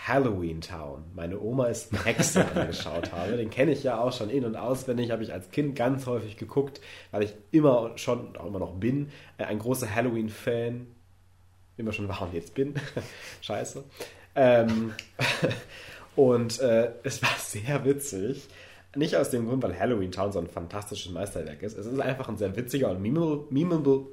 [0.07, 3.37] Halloween Town, meine Oma ist eine Hexe, angeschaut habe.
[3.37, 6.37] Den kenne ich ja auch schon in- und auswendig, habe ich als Kind ganz häufig
[6.37, 10.87] geguckt, weil ich immer schon, auch immer noch bin, äh, ein großer Halloween-Fan,
[11.77, 12.73] immer schon war und jetzt bin.
[13.41, 13.83] Scheiße.
[14.33, 14.93] Ähm,
[16.15, 18.47] und äh, es war sehr witzig.
[18.95, 21.77] Nicht aus dem Grund, weil Halloween Town so ein fantastisches Meisterwerk ist.
[21.77, 24.07] Es ist einfach ein sehr witziger und memeable, memeable,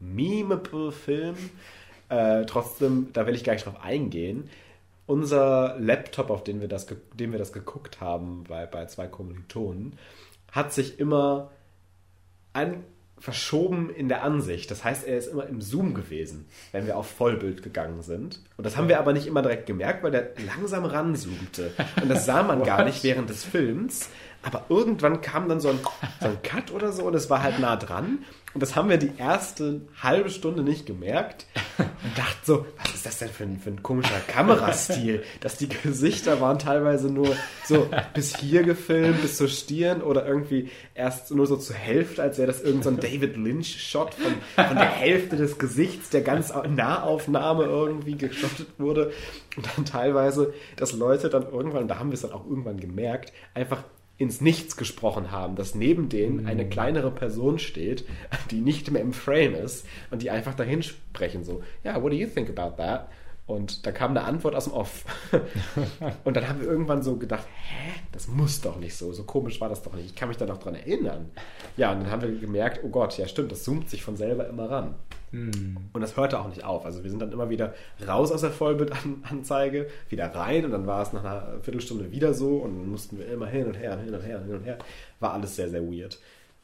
[0.00, 1.36] memeable Film.
[2.08, 4.48] Äh, trotzdem, da will ich gar nicht drauf eingehen.
[5.12, 9.98] Unser Laptop, auf den wir das, den wir das geguckt haben bei, bei zwei Kommilitonen,
[10.50, 11.50] hat sich immer
[12.54, 12.84] an,
[13.18, 14.70] verschoben in der Ansicht.
[14.70, 18.40] Das heißt, er ist immer im Zoom gewesen, wenn wir auf Vollbild gegangen sind.
[18.56, 21.72] Und das haben wir aber nicht immer direkt gemerkt, weil der langsam ranzoomte.
[22.00, 24.08] Und das sah man gar nicht während des Films.
[24.42, 25.78] Aber irgendwann kam dann so ein,
[26.22, 28.24] so ein Cut oder so und es war halt nah dran.
[28.54, 31.46] Und das haben wir die erste halbe Stunde nicht gemerkt.
[31.78, 35.22] Und dachten so, was ist das denn für ein, für ein komischer Kamerastil?
[35.40, 37.34] Dass die Gesichter waren teilweise nur
[37.64, 42.38] so bis hier gefilmt, bis zur Stirn oder irgendwie erst nur so zur Hälfte, als
[42.38, 47.64] wäre das irgendein so David Lynch-Shot von, von der Hälfte des Gesichts, der ganz Nahaufnahme
[47.64, 49.12] irgendwie geschottet wurde.
[49.56, 52.78] Und dann teilweise, dass Leute dann irgendwann, und da haben wir es dann auch irgendwann
[52.78, 53.84] gemerkt, einfach
[54.18, 58.04] ins Nichts gesprochen haben, dass neben denen eine kleinere Person steht,
[58.50, 62.16] die nicht mehr im Frame ist und die einfach dahin sprechen so, ja, what do
[62.16, 63.08] you think about that?
[63.46, 65.04] Und da kam eine Antwort aus dem Off.
[66.24, 69.60] und dann haben wir irgendwann so gedacht, hä, das muss doch nicht so, so komisch
[69.60, 70.06] war das doch nicht.
[70.06, 71.30] Ich kann mich da noch dran erinnern.
[71.76, 74.48] Ja, und dann haben wir gemerkt, oh Gott, ja stimmt, das zoomt sich von selber
[74.48, 74.94] immer ran.
[75.32, 75.78] Hm.
[75.92, 76.84] Und das hörte auch nicht auf.
[76.84, 77.74] Also wir sind dann immer wieder
[78.06, 82.58] raus aus der Vollbildanzeige, wieder rein und dann war es nach einer Viertelstunde wieder so
[82.58, 84.78] und dann mussten wir immer hin und her, hin und her, hin und her.
[85.20, 86.18] War alles sehr, sehr weird.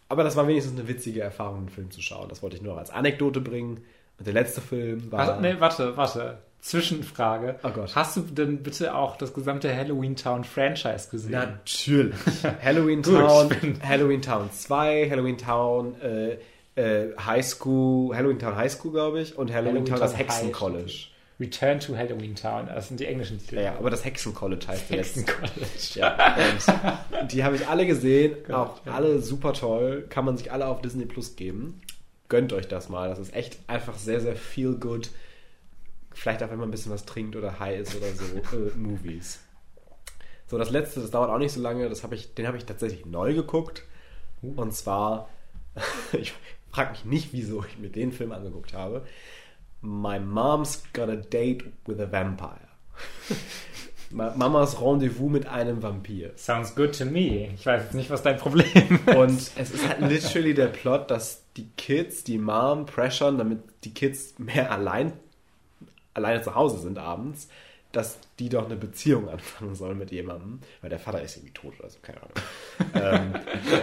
[0.08, 2.28] Aber das war wenigstens eine witzige Erfahrung, einen Film zu schauen.
[2.28, 3.80] Das wollte ich nur als Anekdote bringen.
[4.18, 5.26] Und der letzte Film war.
[5.26, 6.38] Warte, nee, warte, warte.
[6.60, 7.60] Zwischenfrage.
[7.62, 7.94] Oh Gott.
[7.94, 11.30] Hast du denn bitte auch das gesamte Halloween Town Franchise gesehen?
[11.30, 12.16] Natürlich.
[12.62, 13.50] Halloween Town,
[13.80, 16.38] Halloween Town 2, Halloween Town äh,
[16.78, 20.52] äh, High School, Halloween Town High School, glaube ich, und Halloween, Town das High Hexen.
[20.52, 21.08] College.
[21.40, 22.66] Return to Halloween Town.
[22.66, 23.56] Das sind die englischen Titel.
[23.56, 25.34] Ja, ja, aber das Hexen College heißt der Hexen letzte.
[25.34, 25.94] College.
[25.94, 28.92] Ja, und die habe ich alle gesehen, Gott, auch ja.
[28.92, 31.80] alle super toll, kann man sich alle auf Disney Plus geben.
[32.28, 35.10] Gönnt euch das mal, das ist echt einfach sehr, sehr feel good.
[36.12, 38.24] Vielleicht auch, wenn man ein bisschen was trinkt oder high ist oder so,
[38.56, 39.40] äh, Movies.
[40.48, 42.64] So, das letzte, das dauert auch nicht so lange, das hab ich, den habe ich
[42.64, 43.84] tatsächlich neu geguckt.
[44.42, 45.28] Und zwar,
[46.12, 46.32] ich
[46.70, 49.04] frage mich nicht, wieso ich mir den Film angeguckt habe.
[49.80, 52.68] My Mom's Got a Date with a Vampire.
[54.10, 56.32] Ma- Mamas Rendezvous mit einem Vampir.
[56.36, 57.50] Sounds good to me.
[57.54, 59.14] Ich weiß jetzt nicht, was dein Problem ist.
[59.16, 63.92] Und es ist halt literally der Plot, dass die Kids die Mom pressure, damit die
[63.92, 65.12] Kids mehr allein,
[66.14, 67.48] alleine zu Hause sind abends,
[67.92, 71.74] dass die doch eine Beziehung anfangen sollen mit jemandem, weil der Vater ist irgendwie tot
[71.78, 73.34] oder so, keine Ahnung.
[73.34, 73.40] ähm,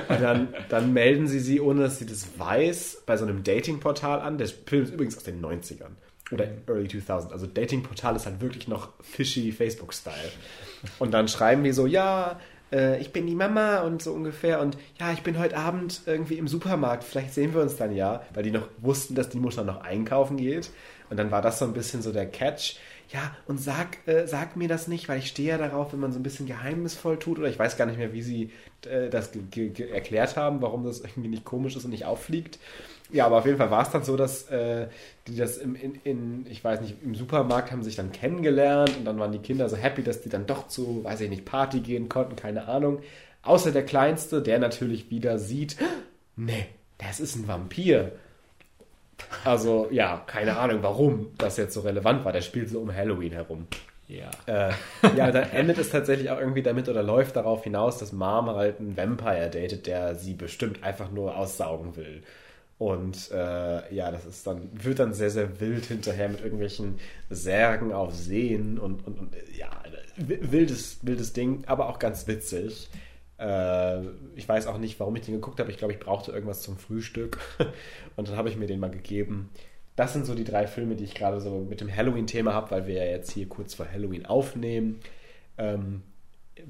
[0.09, 4.21] und dann, dann melden sie sie, ohne dass sie das weiß, bei so einem Datingportal
[4.21, 4.37] an.
[4.37, 5.91] Der Film ist übrigens aus den 90ern
[6.31, 7.33] oder Early 2000.
[7.33, 10.31] Also Datingportal ist halt wirklich noch fishy Facebook-Style.
[10.99, 12.39] Und dann schreiben die so, ja,
[12.71, 16.37] äh, ich bin die Mama und so ungefähr und ja, ich bin heute Abend irgendwie
[16.37, 19.63] im Supermarkt, vielleicht sehen wir uns dann ja, weil die noch wussten, dass die Mutter
[19.63, 20.71] noch einkaufen geht.
[21.09, 22.77] Und dann war das so ein bisschen so der Catch.
[23.11, 26.11] Ja, und sag, äh, sag mir das nicht, weil ich stehe ja darauf, wenn man
[26.11, 27.37] so ein bisschen geheimnisvoll tut.
[27.39, 28.51] Oder ich weiß gar nicht mehr, wie sie
[28.85, 29.31] äh, das
[29.93, 32.59] erklärt haben, warum das irgendwie nicht komisch ist und nicht auffliegt.
[33.11, 34.87] Ja, aber auf jeden Fall war es dann so, dass äh,
[35.27, 39.05] die das im, in, in, ich weiß nicht, im Supermarkt haben sich dann kennengelernt und
[39.05, 41.81] dann waren die Kinder so happy, dass die dann doch zu, weiß ich nicht, Party
[41.81, 42.99] gehen konnten, keine Ahnung.
[43.43, 45.77] Außer der Kleinste, der natürlich wieder sieht,
[46.35, 46.65] nee,
[46.97, 48.13] das ist ein Vampir.
[49.45, 52.34] Also, ja, keine Ahnung, warum das jetzt so relevant war.
[52.34, 53.67] Der spielt so um Halloween herum.
[54.08, 54.29] Ja.
[54.45, 54.71] Äh,
[55.15, 58.79] ja, dann endet es tatsächlich auch irgendwie damit oder läuft darauf hinaus, dass Mom halt
[58.79, 62.23] einen Vampire datet, der sie bestimmt einfach nur aussaugen will.
[62.77, 67.93] Und äh, ja, das ist dann, wird dann sehr, sehr wild hinterher mit irgendwelchen Särgen
[67.93, 69.69] auf Seen und, und, und ja,
[70.17, 72.89] wi- wildes, wildes Ding, aber auch ganz witzig.
[73.39, 74.01] Äh,
[74.35, 75.71] ich weiß auch nicht, warum ich den geguckt habe.
[75.71, 77.39] Ich glaube, ich brauchte irgendwas zum Frühstück.
[78.15, 79.49] Und dann habe ich mir den mal gegeben.
[79.95, 82.87] Das sind so die drei Filme, die ich gerade so mit dem Halloween-Thema habe, weil
[82.87, 84.99] wir ja jetzt hier kurz vor Halloween aufnehmen.
[85.57, 86.03] Ähm,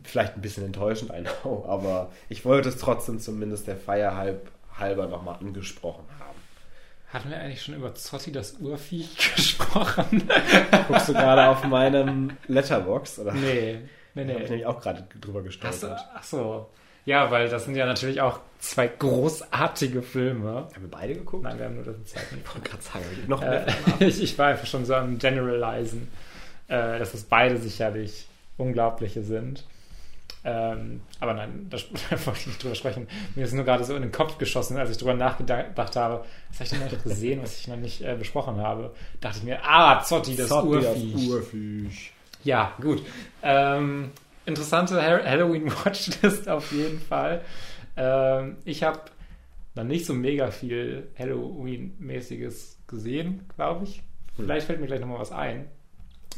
[0.04, 4.52] vielleicht ein bisschen enttäuschend, I know, aber ich wollte es trotzdem zumindest der Feier halb,
[4.78, 6.36] halber nochmal angesprochen haben.
[7.08, 10.28] Hatten wir eigentlich schon über Zotti das Urviech gesprochen?
[10.88, 13.20] Guckst du gerade auf meinem Letterbox?
[13.20, 13.34] Oder?
[13.34, 13.80] nee.
[14.16, 14.56] Nee, Da habe ich nee.
[14.56, 16.00] nämlich auch gerade drüber Ach so, gestolpert.
[16.16, 16.70] ach so.
[17.06, 20.68] Ja, weil das sind ja natürlich auch zwei großartige Filme.
[20.74, 21.44] Haben wir beide geguckt?
[21.44, 22.36] Nein, wir haben nur das zweite.
[22.36, 23.68] Ich wollte gerade sagen, noch mehr.
[24.00, 26.08] Äh, ich, ich war einfach schon so am Generalisen,
[26.68, 28.26] äh, dass es beide sicherlich
[28.58, 29.64] unglaubliche sind.
[30.44, 31.78] Ähm, aber nein, da,
[32.10, 33.08] da wollte ich nicht drüber sprechen.
[33.36, 36.60] Mir ist nur gerade so in den Kopf geschossen, als ich drüber nachgedacht habe, was
[36.60, 38.94] habe ich denn noch gesehen, was ich noch nicht äh, besprochen habe.
[39.22, 41.30] Dachte ich mir, ah, Zotti, das Zotti, Urviech.
[41.30, 42.12] Urviech.
[42.46, 43.06] Ja, gut.
[43.44, 44.12] Ähm,
[44.46, 47.42] interessante Ha- Halloween-Watchlist auf jeden Fall.
[47.98, 49.02] Ähm, ich habe
[49.76, 54.02] noch nicht so mega viel Halloween-mäßiges gesehen, glaube ich.
[54.38, 55.66] Vielleicht fällt mir gleich nochmal was ein.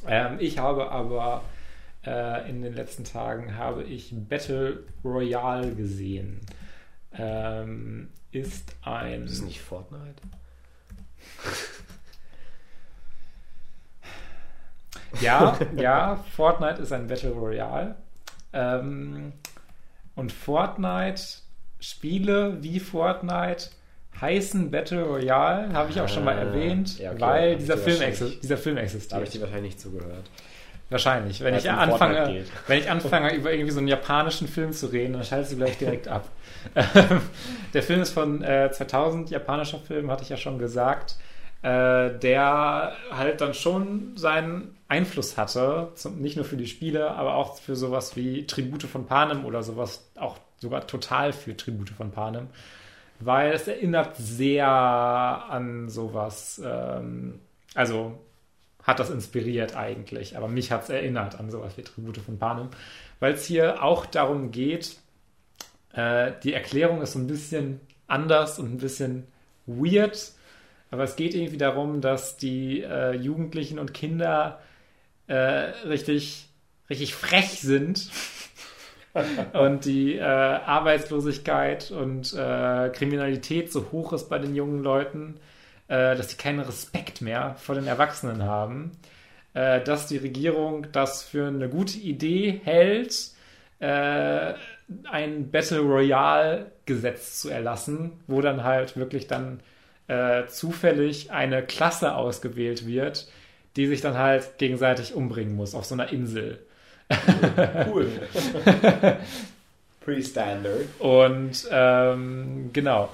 [0.07, 1.43] Ähm, ich habe aber
[2.05, 6.39] äh, in den letzten Tagen habe ich Battle Royale gesehen.
[7.13, 10.21] Ähm, ist ein Das ist nicht Fortnite?
[15.21, 17.95] Ja, ja, Fortnite ist ein Battle Royale.
[18.53, 19.33] Ähm,
[20.15, 21.21] Und Fortnite,
[21.79, 23.69] Spiele wie Fortnite
[24.19, 27.99] heißen Battle Royale, habe ich auch schon mal Ah, erwähnt, ja, okay, weil dieser Film,
[28.41, 29.33] dieser Film Da habe ich existiert.
[29.33, 30.29] dir wahrscheinlich nicht zugehört.
[30.89, 31.41] Wahrscheinlich.
[31.41, 35.13] Wenn Weil ich, anfange, wenn ich anfange, über irgendwie so einen japanischen Film zu reden,
[35.13, 36.29] dann schaltest du gleich direkt ab.
[37.73, 41.17] der Film ist von äh, 2000, japanischer Film, hatte ich ja schon gesagt,
[41.67, 47.35] äh, der halt dann schon seinen Einfluss hatte, zum, nicht nur für die Spiele, aber
[47.35, 52.11] auch für sowas wie Tribute von Panem oder sowas, auch sogar total für Tribute von
[52.11, 52.47] Panem,
[53.19, 57.41] weil es erinnert sehr an sowas, ähm,
[57.75, 58.17] also
[58.83, 62.69] hat das inspiriert eigentlich, aber mich hat es erinnert an sowas wie Tribute von Panem,
[63.19, 64.95] weil es hier auch darum geht,
[65.91, 69.27] äh, die Erklärung ist so ein bisschen anders und ein bisschen
[69.65, 70.31] weird,
[70.91, 74.59] aber es geht irgendwie darum, dass die äh, Jugendlichen und Kinder
[75.27, 76.49] äh, richtig,
[76.89, 78.09] richtig frech sind.
[79.53, 85.39] Und die äh, Arbeitslosigkeit und äh, Kriminalität so hoch ist bei den jungen Leuten,
[85.87, 88.91] äh, dass sie keinen Respekt mehr vor den Erwachsenen haben,
[89.55, 93.31] äh, dass die Regierung das für eine gute Idee hält,
[93.79, 99.61] ein Battle Royale Gesetz zu erlassen, wo dann halt wirklich dann
[100.07, 103.27] äh, zufällig eine Klasse ausgewählt wird,
[103.75, 106.59] die sich dann halt gegenseitig umbringen muss auf so einer Insel.
[107.87, 108.09] Cool.
[110.01, 110.87] Pretty standard.
[110.99, 113.09] Und ähm, genau,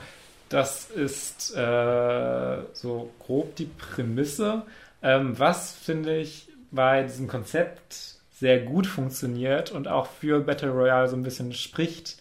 [0.49, 4.63] das ist äh, so grob die Prämisse.
[5.01, 11.07] Ähm, was finde ich bei diesem Konzept sehr gut funktioniert und auch für Battle Royale
[11.07, 12.17] so ein bisschen spricht,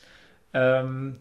[0.55, 1.19] ähm,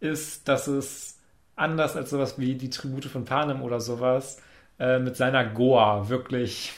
[0.00, 1.15] ist, dass es
[1.56, 4.40] anders als sowas wie die Tribute von Panem oder sowas
[4.78, 6.72] äh, mit seiner Goa wirklich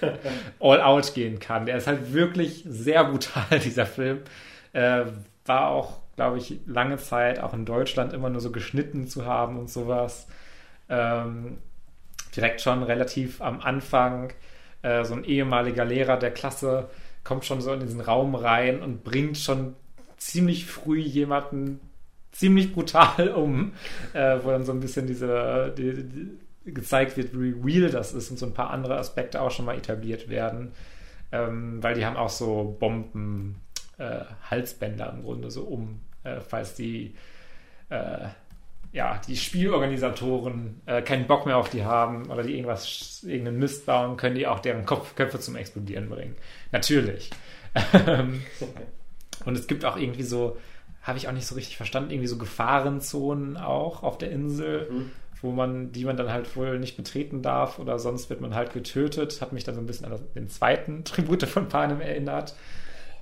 [0.60, 1.66] all out gehen kann.
[1.66, 4.20] Der ist halt wirklich sehr brutal, dieser Film.
[4.72, 5.04] Äh,
[5.44, 9.58] war auch, glaube ich, lange Zeit auch in Deutschland immer nur so geschnitten zu haben
[9.58, 10.26] und sowas.
[10.88, 11.58] Ähm,
[12.34, 14.32] direkt schon relativ am Anfang
[14.80, 16.88] äh, so ein ehemaliger Lehrer der Klasse
[17.24, 19.76] kommt schon so in diesen Raum rein und bringt schon
[20.16, 21.80] ziemlich früh jemanden
[22.32, 23.72] ziemlich brutal um,
[24.12, 28.30] äh, wo dann so ein bisschen diese die, die, gezeigt wird, wie real das ist
[28.30, 30.72] und so ein paar andere Aspekte auch schon mal etabliert werden,
[31.32, 33.60] ähm, weil die haben auch so Bomben
[33.98, 37.14] äh, Halsbänder im Grunde so um, äh, falls die
[37.88, 38.28] äh,
[38.92, 43.86] ja, die Spielorganisatoren äh, keinen Bock mehr auf die haben oder die irgendwas, irgendeinen Mist
[43.86, 46.36] bauen, können die auch deren Kopf, Köpfe zum Explodieren bringen.
[46.72, 47.30] Natürlich.
[49.46, 50.58] Und es gibt auch irgendwie so,
[51.02, 55.10] habe ich auch nicht so richtig verstanden, irgendwie so Gefahrenzonen auch auf der Insel, Mhm.
[55.40, 58.72] wo man, die man dann halt wohl nicht betreten darf oder sonst wird man halt
[58.72, 59.40] getötet.
[59.40, 62.54] Hat mich dann so ein bisschen an den zweiten Tribute von Panem erinnert.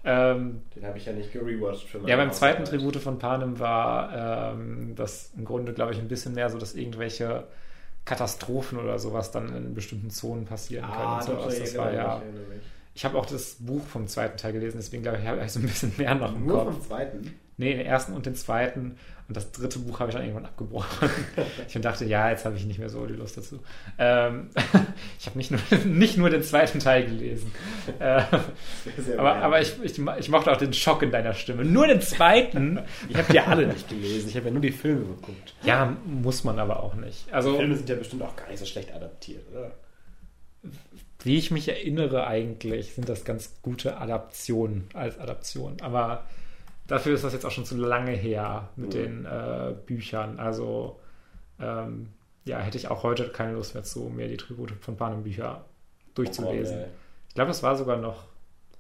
[0.02, 2.64] Ähm, Den habe ich ja nicht gerewatcht für ja, beim zweiten.
[2.64, 6.74] Tribute von Panem war ähm, das im Grunde, glaube ich, ein bisschen mehr so, dass
[6.74, 7.44] irgendwelche
[8.06, 10.96] Katastrophen oder sowas dann in bestimmten Zonen passieren können.
[11.02, 11.52] Ah, sowas.
[11.54, 12.22] ich Das war ja.
[12.48, 12.62] mich.
[12.94, 15.60] Ich habe auch das Buch vom zweiten Teil gelesen, deswegen glaube ich, habe ich so
[15.60, 16.74] ein bisschen mehr noch im Nur Kopf.
[16.74, 17.34] vom zweiten.
[17.56, 18.96] Nee, den ersten und den zweiten.
[19.28, 21.08] Und das dritte Buch habe ich dann irgendwann abgebrochen.
[21.68, 23.60] ich dachte, ja, jetzt habe ich nicht mehr so die Lust dazu.
[23.96, 24.48] Ähm,
[25.20, 27.52] ich habe nicht nur, nicht nur den zweiten Teil gelesen.
[28.00, 28.22] Äh,
[29.16, 31.64] aber aber ich, ich, ich mochte auch den Schock in deiner Stimme.
[31.64, 32.80] Nur den zweiten.
[33.08, 34.30] ich habe die alle nicht gelesen.
[34.30, 35.54] Ich habe ja nur die Filme geguckt.
[35.62, 37.32] Ja, muss man aber auch nicht.
[37.32, 39.70] Also, Filme sind ja bestimmt auch gar nicht so schlecht adaptiert, oder?
[41.24, 45.76] Wie ich mich erinnere eigentlich, sind das ganz gute Adaptionen als Adaption.
[45.82, 46.24] Aber
[46.86, 48.98] dafür ist das jetzt auch schon zu lange her mit Mhm.
[48.98, 50.38] den äh, Büchern.
[50.38, 50.98] Also,
[51.60, 52.08] ähm,
[52.44, 55.64] ja, hätte ich auch heute keine Lust mehr zu, mir die Tribute von Panem Bücher
[56.14, 56.78] durchzulesen.
[56.80, 56.86] Oh,
[57.28, 58.24] Ich glaube, das war sogar noch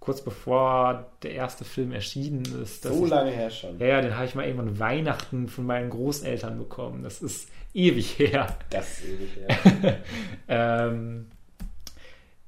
[0.00, 2.84] kurz bevor der erste Film erschienen ist.
[2.84, 3.78] so ich, lange her schon.
[3.78, 7.02] Ja, ja, den habe ich mal irgendwann Weihnachten von meinen Großeltern bekommen.
[7.02, 8.56] Das ist ewig her.
[8.70, 9.98] Das ist ewig her.
[10.48, 11.26] ähm,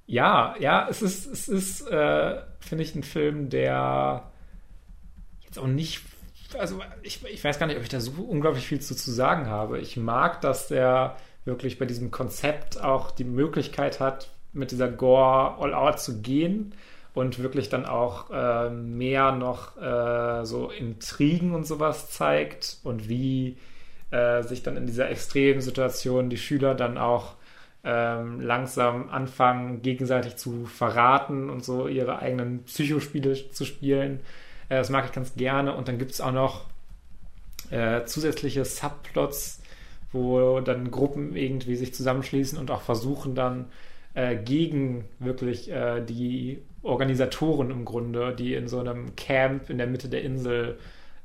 [0.06, 4.30] ja, ja, es ist, es ist, äh, finde ich, ein Film, der
[5.44, 6.02] jetzt auch nicht,
[6.58, 9.46] also ich, ich weiß gar nicht, ob ich da so unglaublich viel zu, zu sagen
[9.46, 9.78] habe.
[9.78, 15.56] Ich mag, dass der wirklich bei diesem Konzept auch die Möglichkeit hat, mit dieser Gore
[15.60, 16.74] all out zu gehen
[17.14, 23.56] und wirklich dann auch äh, mehr noch äh, so Intrigen und sowas zeigt und wie
[24.10, 27.34] äh, sich dann in dieser extremen Situation die Schüler dann auch
[27.84, 34.20] ähm, langsam anfangen, gegenseitig zu verraten und so ihre eigenen Psychospiele zu spielen.
[34.68, 35.74] Äh, das mag ich ganz gerne.
[35.74, 36.66] Und dann gibt es auch noch
[37.70, 39.60] äh, zusätzliche Subplots,
[40.12, 43.66] wo dann Gruppen irgendwie sich zusammenschließen und auch versuchen dann
[44.14, 49.86] äh, gegen wirklich äh, die Organisatoren im Grunde, die in so einem Camp in der
[49.86, 50.78] Mitte der Insel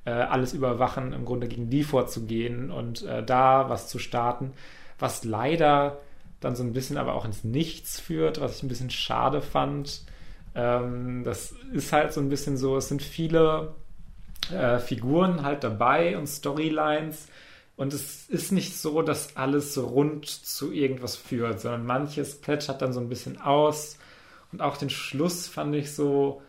[0.06, 4.54] äh, alles überwachen, im Grunde gegen die vorzugehen und äh, da was zu starten,
[5.00, 6.00] was leider
[6.39, 10.04] dann so ein bisschen aber auch ins Nichts führt, was ich ein bisschen schade fand.
[10.56, 13.73] Ähm, das ist halt so ein bisschen so, es sind viele
[14.52, 17.28] äh, Figuren halt dabei und Storylines.
[17.76, 22.91] Und es ist nicht so, dass alles rund zu irgendwas führt, sondern manches plätschert dann
[22.91, 24.00] so ein bisschen aus.
[24.52, 26.41] Und auch den Schluss fand ich so,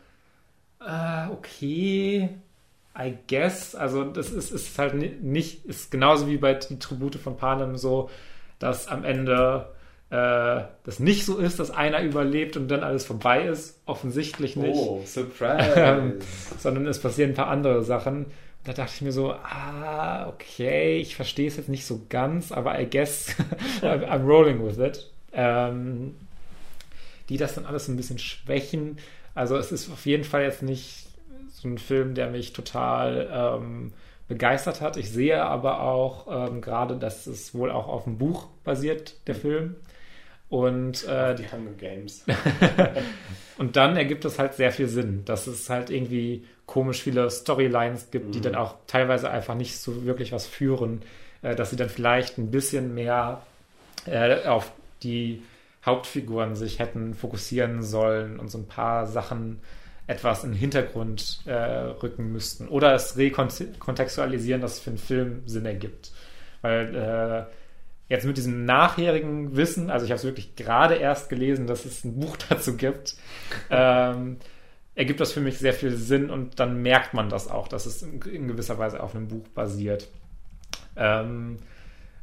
[0.80, 2.30] äh, okay,
[2.98, 3.74] I guess.
[3.74, 8.08] Also das ist, ist halt nicht, ist genauso wie bei die Tribute von Panem so,
[8.58, 9.68] dass am Ende
[10.10, 13.80] äh, das nicht so ist, dass einer überlebt und dann alles vorbei ist.
[13.86, 14.76] Offensichtlich nicht.
[14.76, 16.18] Oh, Surprise!
[16.58, 18.26] sondern es passieren ein paar andere Sachen.
[18.64, 22.80] Da dachte ich mir so, ah, okay, ich verstehe es jetzt nicht so ganz, aber
[22.80, 23.34] I guess
[23.82, 25.10] I'm rolling with it.
[25.32, 26.14] Ähm,
[27.28, 28.98] die das dann alles ein bisschen schwächen.
[29.34, 31.06] Also es ist auf jeden Fall jetzt nicht
[31.50, 33.92] so ein Film, der mich total ähm,
[34.26, 34.96] begeistert hat.
[34.96, 39.34] Ich sehe aber auch ähm, gerade, dass es wohl auch auf dem Buch basiert, der
[39.34, 39.76] Film.
[40.48, 42.24] Und äh, die Hunger Games.
[43.58, 48.10] und dann ergibt es halt sehr viel Sinn, dass es halt irgendwie komisch viele Storylines
[48.10, 48.32] gibt, mhm.
[48.32, 51.02] die dann auch teilweise einfach nicht so wirklich was führen,
[51.42, 53.42] äh, dass sie dann vielleicht ein bisschen mehr
[54.06, 55.42] äh, auf die
[55.84, 59.60] Hauptfiguren sich hätten fokussieren sollen und so ein paar Sachen
[60.06, 62.68] etwas in den Hintergrund äh, rücken müssten.
[62.68, 66.12] Oder es rekontextualisieren, dass es für einen Film Sinn ergibt.
[66.62, 67.44] Weil äh,
[68.08, 72.04] jetzt mit diesem nachherigen Wissen, also ich habe es wirklich gerade erst gelesen, dass es
[72.04, 73.16] ein Buch dazu gibt,
[73.70, 74.38] ähm,
[74.94, 78.02] ergibt das für mich sehr viel Sinn und dann merkt man das auch, dass es
[78.02, 80.08] in, gewisser Weise auf einem Buch basiert.
[80.96, 81.58] Ähm,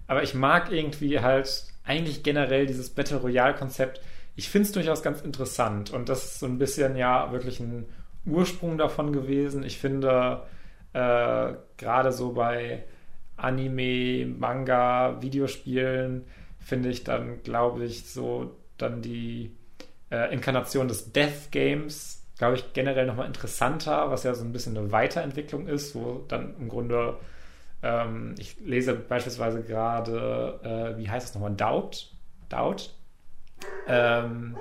[0.08, 4.02] aber ich mag irgendwie halt eigentlich generell dieses Battle Royale-Konzept.
[4.36, 7.86] Ich finde es durchaus ganz interessant und das ist so ein bisschen ja wirklich ein
[8.26, 9.63] Ursprung davon gewesen.
[9.63, 10.43] Ich finde
[10.93, 12.84] äh, gerade so bei
[13.38, 16.26] Anime, Manga, Videospielen
[16.60, 19.56] finde ich dann, glaube ich, so dann die
[20.12, 24.78] äh, Inkarnation des Death Games, glaube ich, generell nochmal interessanter, was ja so ein bisschen
[24.78, 27.17] eine Weiterentwicklung ist, wo dann im Grunde,
[27.84, 32.12] ähm, ich lese beispielsweise gerade, äh, wie heißt es nochmal, Doubt?
[32.50, 32.93] Doubt?
[33.88, 34.58] Ähm,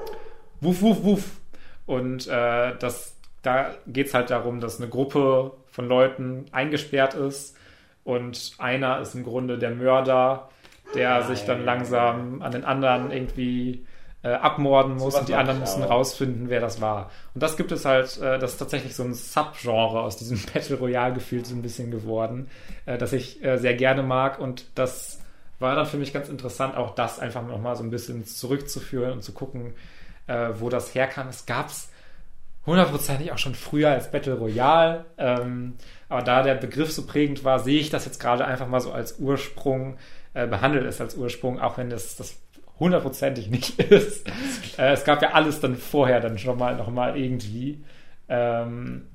[0.60, 1.40] wuff, wuff, wuff.
[1.86, 7.56] Und äh, das, da geht es halt darum, dass eine Gruppe von Leuten eingesperrt ist
[8.04, 10.48] und einer ist im Grunde der Mörder,
[10.94, 11.26] der Nein.
[11.28, 13.86] sich dann langsam an den anderen irgendwie
[14.22, 15.90] äh, abmorden muss so und die anderen müssen auch.
[15.90, 17.10] rausfinden, wer das war.
[17.34, 20.76] Und das gibt es halt, äh, das ist tatsächlich so ein Subgenre aus diesem Battle
[20.76, 22.48] Royale-Gefühl so ein bisschen geworden,
[22.86, 25.20] äh, das ich äh, sehr gerne mag und das
[25.58, 29.22] war dann für mich ganz interessant, auch das einfach nochmal so ein bisschen zurückzuführen und
[29.22, 29.74] zu gucken,
[30.26, 31.28] äh, wo das herkam.
[31.28, 31.90] Es gab es
[32.66, 35.04] hundertprozentig auch schon früher als Battle Royale.
[35.18, 35.74] Ähm,
[36.08, 38.92] aber da der Begriff so prägend war, sehe ich das jetzt gerade einfach mal so
[38.92, 39.96] als Ursprung,
[40.32, 42.40] äh, behandelt es als Ursprung, auch wenn das, das
[42.80, 44.26] hundertprozentig nicht ist.
[44.78, 47.84] Äh, es gab ja alles dann vorher dann schon mal nochmal irgendwie.
[48.28, 49.08] Ähm,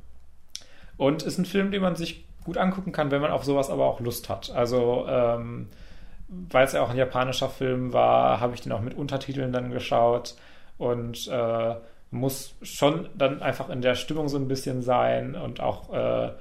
[0.97, 3.85] und ist ein Film, den man sich gut angucken kann, wenn man auf sowas aber
[3.85, 4.51] auch Lust hat.
[4.51, 5.67] Also, ähm,
[6.27, 9.71] weil es ja auch ein japanischer Film war, habe ich den auch mit Untertiteln dann
[9.71, 10.35] geschaut
[10.77, 11.75] und äh,
[12.11, 16.31] muss schon dann einfach in der Stimmung so ein bisschen sein und auch äh,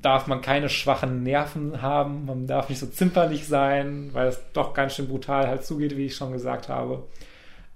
[0.00, 4.74] darf man keine schwachen Nerven haben, man darf nicht so zimperlich sein, weil es doch
[4.74, 7.04] ganz schön brutal halt zugeht, wie ich schon gesagt habe.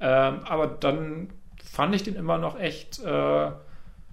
[0.01, 1.31] Ähm, aber dann
[1.65, 3.51] fand ich den immer noch echt äh,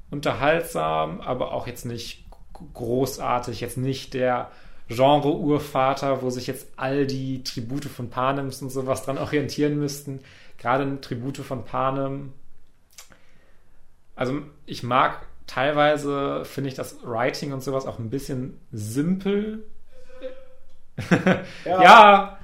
[0.10, 2.26] unterhaltsam, aber auch jetzt nicht
[2.74, 4.50] großartig, jetzt nicht der
[4.88, 10.20] Genre-Urvater, wo sich jetzt all die Tribute von Panems und sowas dran orientieren müssten.
[10.58, 12.34] Gerade Tribute von Panem.
[14.16, 19.64] Also ich mag teilweise finde ich das Writing und sowas auch ein bisschen simpel.
[21.66, 21.82] ja.
[21.84, 22.40] ja.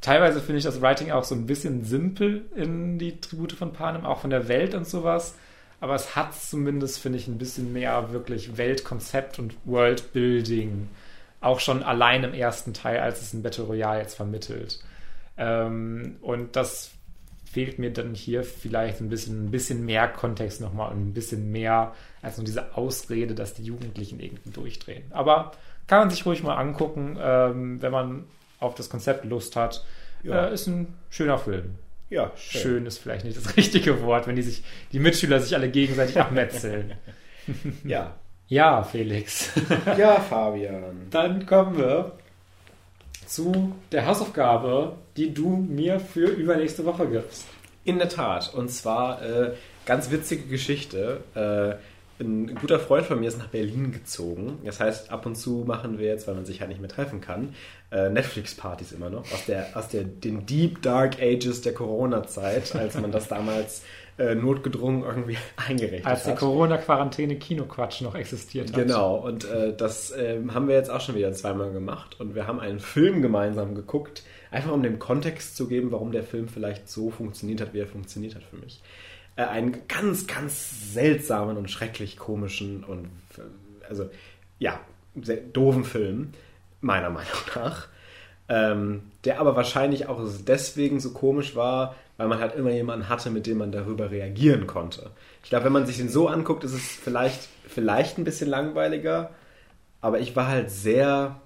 [0.00, 4.06] Teilweise finde ich das Writing auch so ein bisschen simpel in die Tribute von Panem,
[4.06, 5.34] auch von der Welt und sowas.
[5.78, 10.88] Aber es hat zumindest, finde ich, ein bisschen mehr wirklich Weltkonzept und Worldbuilding.
[11.42, 14.82] Auch schon allein im ersten Teil, als es in Battle Royale jetzt vermittelt.
[15.36, 16.92] Ähm, und das
[17.50, 21.50] fehlt mir dann hier vielleicht ein bisschen, ein bisschen mehr Kontext nochmal und ein bisschen
[21.50, 25.02] mehr als nur diese Ausrede, dass die Jugendlichen irgendwie durchdrehen.
[25.10, 25.52] Aber
[25.88, 28.24] kann man sich ruhig mal angucken, ähm, wenn man
[28.60, 29.84] auf das Konzept Lust hat.
[30.22, 30.46] Ja.
[30.46, 31.74] Äh, ist ein schöner Film.
[32.08, 32.60] Ja, schön.
[32.60, 32.86] schön.
[32.86, 36.94] ist vielleicht nicht das richtige Wort, wenn die sich, die Mitschüler sich alle gegenseitig abmetzeln.
[37.84, 38.14] ja.
[38.50, 39.52] Ja, Felix.
[39.96, 41.06] ja, Fabian.
[41.08, 42.18] Dann kommen wir
[43.30, 47.46] zu der Hausaufgabe, die du mir für übernächste Woche gibst.
[47.84, 48.52] In der Tat.
[48.52, 49.52] Und zwar äh,
[49.86, 51.20] ganz witzige Geschichte.
[51.34, 54.58] Äh, ein guter Freund von mir ist nach Berlin gezogen.
[54.64, 57.20] Das heißt, ab und zu machen wir jetzt, weil man sich halt nicht mehr treffen
[57.20, 57.54] kann,
[57.90, 62.94] äh, Netflix-Partys immer noch aus der aus der den Deep Dark Ages der Corona-Zeit, als
[62.96, 63.82] man das damals
[64.20, 66.38] äh, notgedrungen irgendwie eingerichtet Als die hat.
[66.38, 68.76] Corona-Quarantäne-Kinoquatsch noch existiert hat.
[68.76, 72.46] Genau, und äh, das ähm, haben wir jetzt auch schon wieder zweimal gemacht und wir
[72.46, 76.90] haben einen Film gemeinsam geguckt, einfach um dem Kontext zu geben, warum der Film vielleicht
[76.90, 78.82] so funktioniert hat, wie er funktioniert hat für mich.
[79.36, 83.06] Äh, einen ganz, ganz seltsamen und schrecklich komischen und
[83.38, 84.10] äh, also
[84.58, 84.78] ja,
[85.22, 86.32] sehr doofen Film,
[86.82, 87.88] meiner Meinung nach.
[88.50, 93.30] Ähm, der aber wahrscheinlich auch deswegen so komisch war, weil man halt immer jemanden hatte,
[93.30, 95.08] mit dem man darüber reagieren konnte.
[95.42, 99.30] Ich glaube, wenn man sich den so anguckt, ist es vielleicht, vielleicht ein bisschen langweiliger,
[100.02, 101.40] aber ich war halt sehr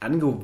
[0.00, 0.36] ange,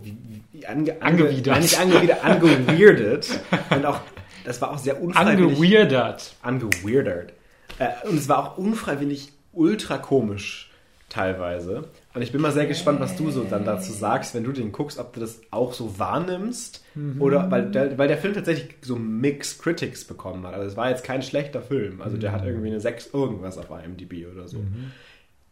[0.67, 1.47] ange, Angewidert.
[1.49, 3.41] Nein, nicht angewidert, angeweirdet.
[3.69, 4.01] und auch,
[4.47, 5.59] das war auch sehr unfreiwillig.
[5.59, 6.35] Angeweirdet.
[6.41, 7.35] Angeweirdet.
[7.79, 10.68] Äh, und es war auch unfreiwillig ultra komisch
[11.09, 11.89] teilweise.
[12.15, 14.73] Und ich bin mal sehr gespannt, was du so dann dazu sagst, wenn du den
[14.73, 16.85] guckst, ob du das auch so wahrnimmst.
[17.21, 20.55] Oder weil der, weil der Film tatsächlich so Mixed Critics bekommen hat.
[20.55, 22.03] Also es war jetzt kein schlechter Film.
[22.03, 24.59] Also der hat irgendwie eine 6 irgendwas auf IMDb oder so.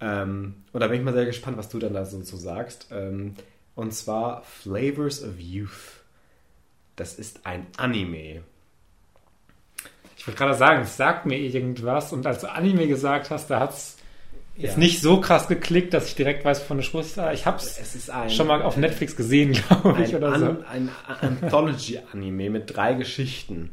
[0.01, 2.89] Ähm, und da bin ich mal sehr gespannt, was du dann da so sagst.
[2.91, 3.35] Ähm,
[3.75, 6.03] und zwar Flavors of Youth.
[6.97, 8.43] Das ist ein Anime.
[10.17, 13.61] Ich wollte gerade sagen, es sagt mir irgendwas und als du Anime gesagt hast, da
[13.61, 13.96] hat es
[14.57, 14.79] jetzt Ja.
[14.79, 17.19] nicht so krass geklickt, dass ich direkt weiß, wovon sprichst.
[17.19, 20.45] aber Ich habe es ist schon mal auf Netflix gesehen, glaube ich, oder so.
[20.47, 20.91] An, ein
[21.21, 23.71] Anthology-Anime mit drei Geschichten.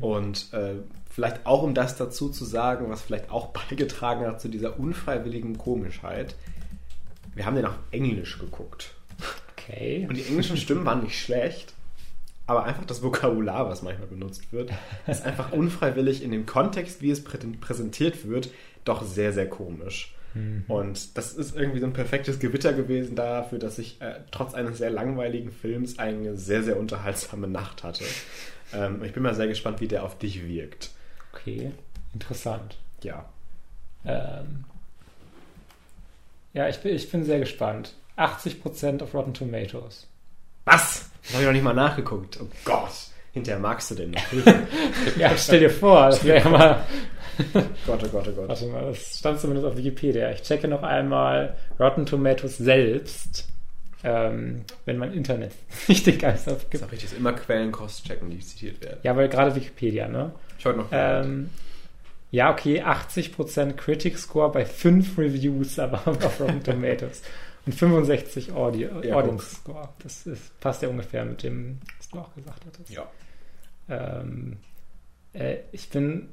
[0.00, 0.74] Und äh,
[1.08, 5.56] vielleicht auch, um das dazu zu sagen, was vielleicht auch beigetragen hat zu dieser unfreiwilligen
[5.56, 6.34] Komischheit.
[7.34, 8.92] Wir haben den auf Englisch geguckt.
[9.56, 10.06] Okay.
[10.08, 11.74] Und die englischen Stimmen waren nicht schlecht,
[12.46, 14.70] aber einfach das Vokabular, was manchmal benutzt wird,
[15.06, 18.50] ist einfach unfreiwillig in dem Kontext, wie es prä präsentiert wird,
[18.88, 20.14] doch sehr, sehr komisch.
[20.68, 24.76] Und das ist irgendwie so ein perfektes Gewitter gewesen dafür, dass ich äh, trotz eines
[24.76, 28.04] sehr langweiligen Films eine sehr, sehr unterhaltsame Nacht hatte.
[28.74, 30.90] Ähm, ich bin mal sehr gespannt, wie der auf dich wirkt.
[31.32, 31.70] Okay,
[32.12, 32.76] interessant.
[33.00, 33.24] Ja.
[34.04, 34.64] Ähm,
[36.52, 37.94] ja, ich bin, ich bin sehr gespannt.
[38.16, 40.08] 80% auf Rotten Tomatoes.
[40.64, 41.08] Was?
[41.22, 42.40] Das habe ich noch nicht mal nachgeguckt.
[42.42, 42.90] Oh Gott.
[43.30, 44.22] Hinterher magst du den noch.
[45.16, 46.84] Ja, stell dir vor, das wäre ja mal.
[47.86, 48.48] Gott, oh Gott, oh Gott.
[48.48, 50.30] Warte mal, das stand zumindest auf Wikipedia.
[50.32, 53.48] Ich checke noch einmal Rotten Tomatoes selbst,
[54.04, 55.52] ähm, wenn mein Internet
[55.88, 56.74] nicht den Geist Das aufgibt.
[56.74, 58.98] ist auch richtig, ist immer Quellen cross-checken, die zitiert werden.
[59.02, 60.32] Ja, weil gerade Wikipedia, ne?
[60.58, 60.88] Ich wollte noch.
[60.92, 61.50] Ähm,
[62.30, 67.22] ja, okay, 80% Critic Score bei 5 Reviews, aber auf Rotten Tomatoes.
[67.66, 69.88] Und 65 Audio, Ja, Audience Score.
[70.02, 72.90] Das ist, passt ja ungefähr mit dem, was du auch gesagt hattest.
[72.90, 73.06] ja.
[73.88, 74.56] Ähm,
[75.32, 76.28] äh, ich bin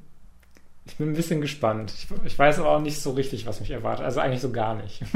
[0.86, 1.92] ich bin ein bisschen gespannt.
[1.96, 4.04] Ich, ich weiß aber auch nicht so richtig, was mich erwartet.
[4.04, 5.02] Also eigentlich so gar nicht.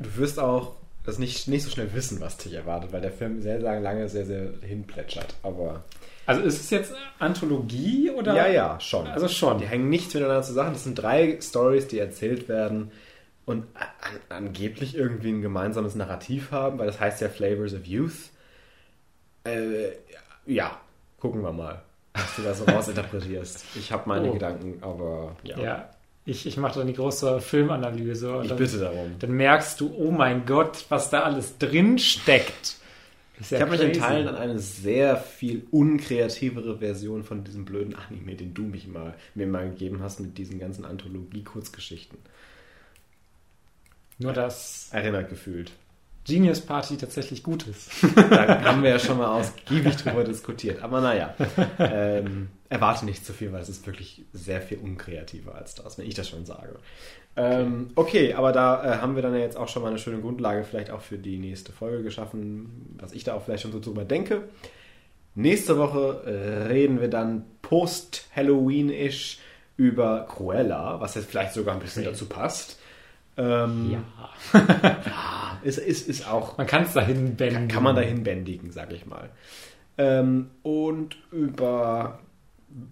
[0.00, 3.42] Du wirst auch das nicht, nicht so schnell wissen, was dich erwartet, weil der Film
[3.42, 5.34] sehr, sehr lange sehr, sehr hinplätschert.
[5.42, 5.82] Aber.
[6.26, 8.36] Also ist es jetzt Anthologie oder?
[8.36, 9.08] Ja, ja, schon.
[9.08, 9.58] Also schon.
[9.58, 10.74] Die hängen nichts miteinander zusammen.
[10.74, 12.92] Das sind drei Stories, die erzählt werden
[13.46, 13.86] und an,
[14.28, 18.30] angeblich irgendwie ein gemeinsames Narrativ haben, weil das heißt ja Flavors of Youth.
[19.44, 19.92] Äh,
[20.46, 20.78] ja,
[21.18, 21.82] gucken wir mal,
[22.18, 23.64] was du da so rausinterpretierst.
[23.76, 24.32] Ich habe meine Oh.
[24.34, 25.58] Gedanken, aber ja.
[25.58, 25.90] Ja.
[26.24, 29.12] Ich, ich mache dann die große Filmanalyse und Ich dann, bitte darum.
[29.18, 32.76] dann merkst du, oh mein Gott, was da alles drin steckt.
[33.40, 33.92] Ich habe mich in.
[33.94, 39.14] Teilen an eine sehr viel unkreativere Version von diesem blöden Anime, den du mich mal,
[39.34, 42.18] mir mal gegeben hast, mit diesen ganzen Anthologie-Kurzgeschichten
[44.18, 45.70] Nur dass erinnert gefühlt.
[46.28, 47.90] Genius Party tatsächlich gut ist.
[48.14, 50.82] Da haben wir ja schon mal ausgiebig drüber diskutiert.
[50.82, 51.34] Aber naja,
[51.78, 56.06] ähm, erwarte nicht zu viel, weil es ist wirklich sehr viel unkreativer als das, wenn
[56.06, 56.76] ich das schon sage.
[57.36, 60.20] Ähm, okay, aber da äh, haben wir dann ja jetzt auch schon mal eine schöne
[60.20, 63.80] Grundlage vielleicht auch für die nächste Folge geschaffen, was ich da auch vielleicht schon so
[63.80, 64.48] drüber denke.
[65.34, 69.38] Nächste Woche äh, reden wir dann post-Halloween-ish
[69.76, 72.78] über Cruella, was jetzt vielleicht sogar ein bisschen dazu passt.
[73.38, 74.00] Ähm, Ja.
[75.62, 77.68] ist, ist, ist auch Man kann es dahin benden.
[77.68, 79.30] kann man dahin bändigen, sag ich mal.
[79.96, 82.20] Ähm, und über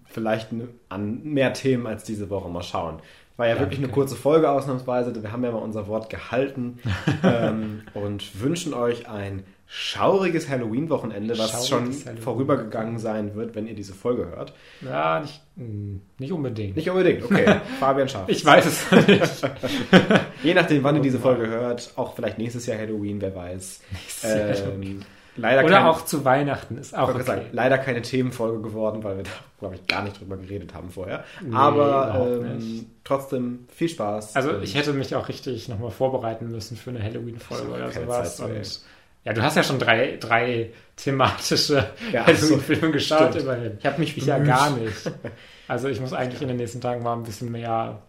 [0.05, 0.49] vielleicht
[0.89, 2.99] an mehr Themen als diese Woche mal schauen.
[3.37, 3.93] War ja Ja, wirklich eine okay.
[3.95, 5.21] kurze Folge ausnahmsweise.
[5.21, 6.79] Wir haben ja mal unser Wort gehalten
[7.23, 12.17] ähm, und wünschen euch ein schauriges Halloween-Wochenende, was schon Halloween.
[12.19, 14.53] vorübergegangen sein wird, wenn ihr diese Folge hört.
[14.81, 16.77] Ja, nicht, mh, nicht unbedingt.
[16.77, 17.59] Nicht unbedingt, okay.
[17.79, 19.51] Fabian schafft ich weiß es nicht.
[20.43, 23.81] Je nachdem, wann ihr diese Folge hört, auch vielleicht nächstes Jahr Halloween, wer weiß.
[24.23, 25.01] Jahr Ähm,
[25.37, 27.23] Leider Oder keine, auch zu Weihnachten ist auch ich okay.
[27.23, 29.29] sagen, leider keine Themenfolge geworden, weil wir da,
[29.59, 31.23] glaube ich, gar nicht drüber geredet haben vorher.
[31.41, 34.35] Nee, Aber ähm, trotzdem viel Spaß.
[34.35, 38.37] Also ich hätte mich auch richtig nochmal vorbereiten müssen für eine Halloween-Folge oder sowas.
[38.37, 38.49] Zeit.
[38.49, 38.81] Und
[39.23, 43.43] ja, du hast ja schon drei, drei thematische Ja, Halloween-Filme geschaut stimmt.
[43.43, 43.77] immerhin.
[43.79, 44.49] Ich habe mich ja Bemüht.
[44.49, 45.11] gar nicht.
[45.69, 48.01] Also ich muss eigentlich in den nächsten Tagen mal ein bisschen mehr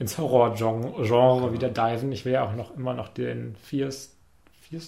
[0.00, 2.10] ins Horror-Genre Genre wieder diven.
[2.10, 4.82] Ich will ja auch noch immer noch den Fear, Fear,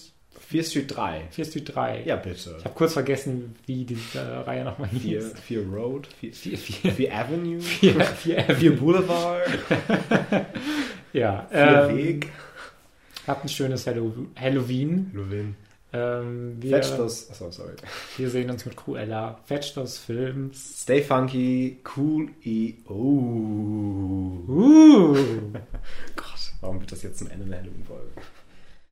[0.51, 1.21] 4 Street 3.
[1.31, 2.03] Fear Street 3.
[2.03, 2.55] Ja, bitte.
[2.59, 5.33] Ich habe kurz vergessen, wie diese Reihe nochmal 4, hieß.
[5.47, 9.47] 4 Road, 4, Vier, vier, 4 Avenue, vier, vier, 4 Boulevard,
[11.13, 12.29] ja, 4 ähm, Weg.
[13.27, 15.11] Habt ein schönes Hallow Halloween.
[15.13, 15.55] Luvin.
[15.93, 17.29] Ähm, wir, Fetch das.
[17.29, 17.75] Achso, sorry.
[18.17, 19.39] wir sehen uns mit Cruella.
[19.45, 20.81] Fetch das Films.
[20.81, 22.73] Stay funky, cool, e.
[22.89, 22.93] Oh.
[24.49, 25.13] Uh.
[26.17, 28.09] Gott, warum wird das jetzt zum Ende der Halloween-Folge?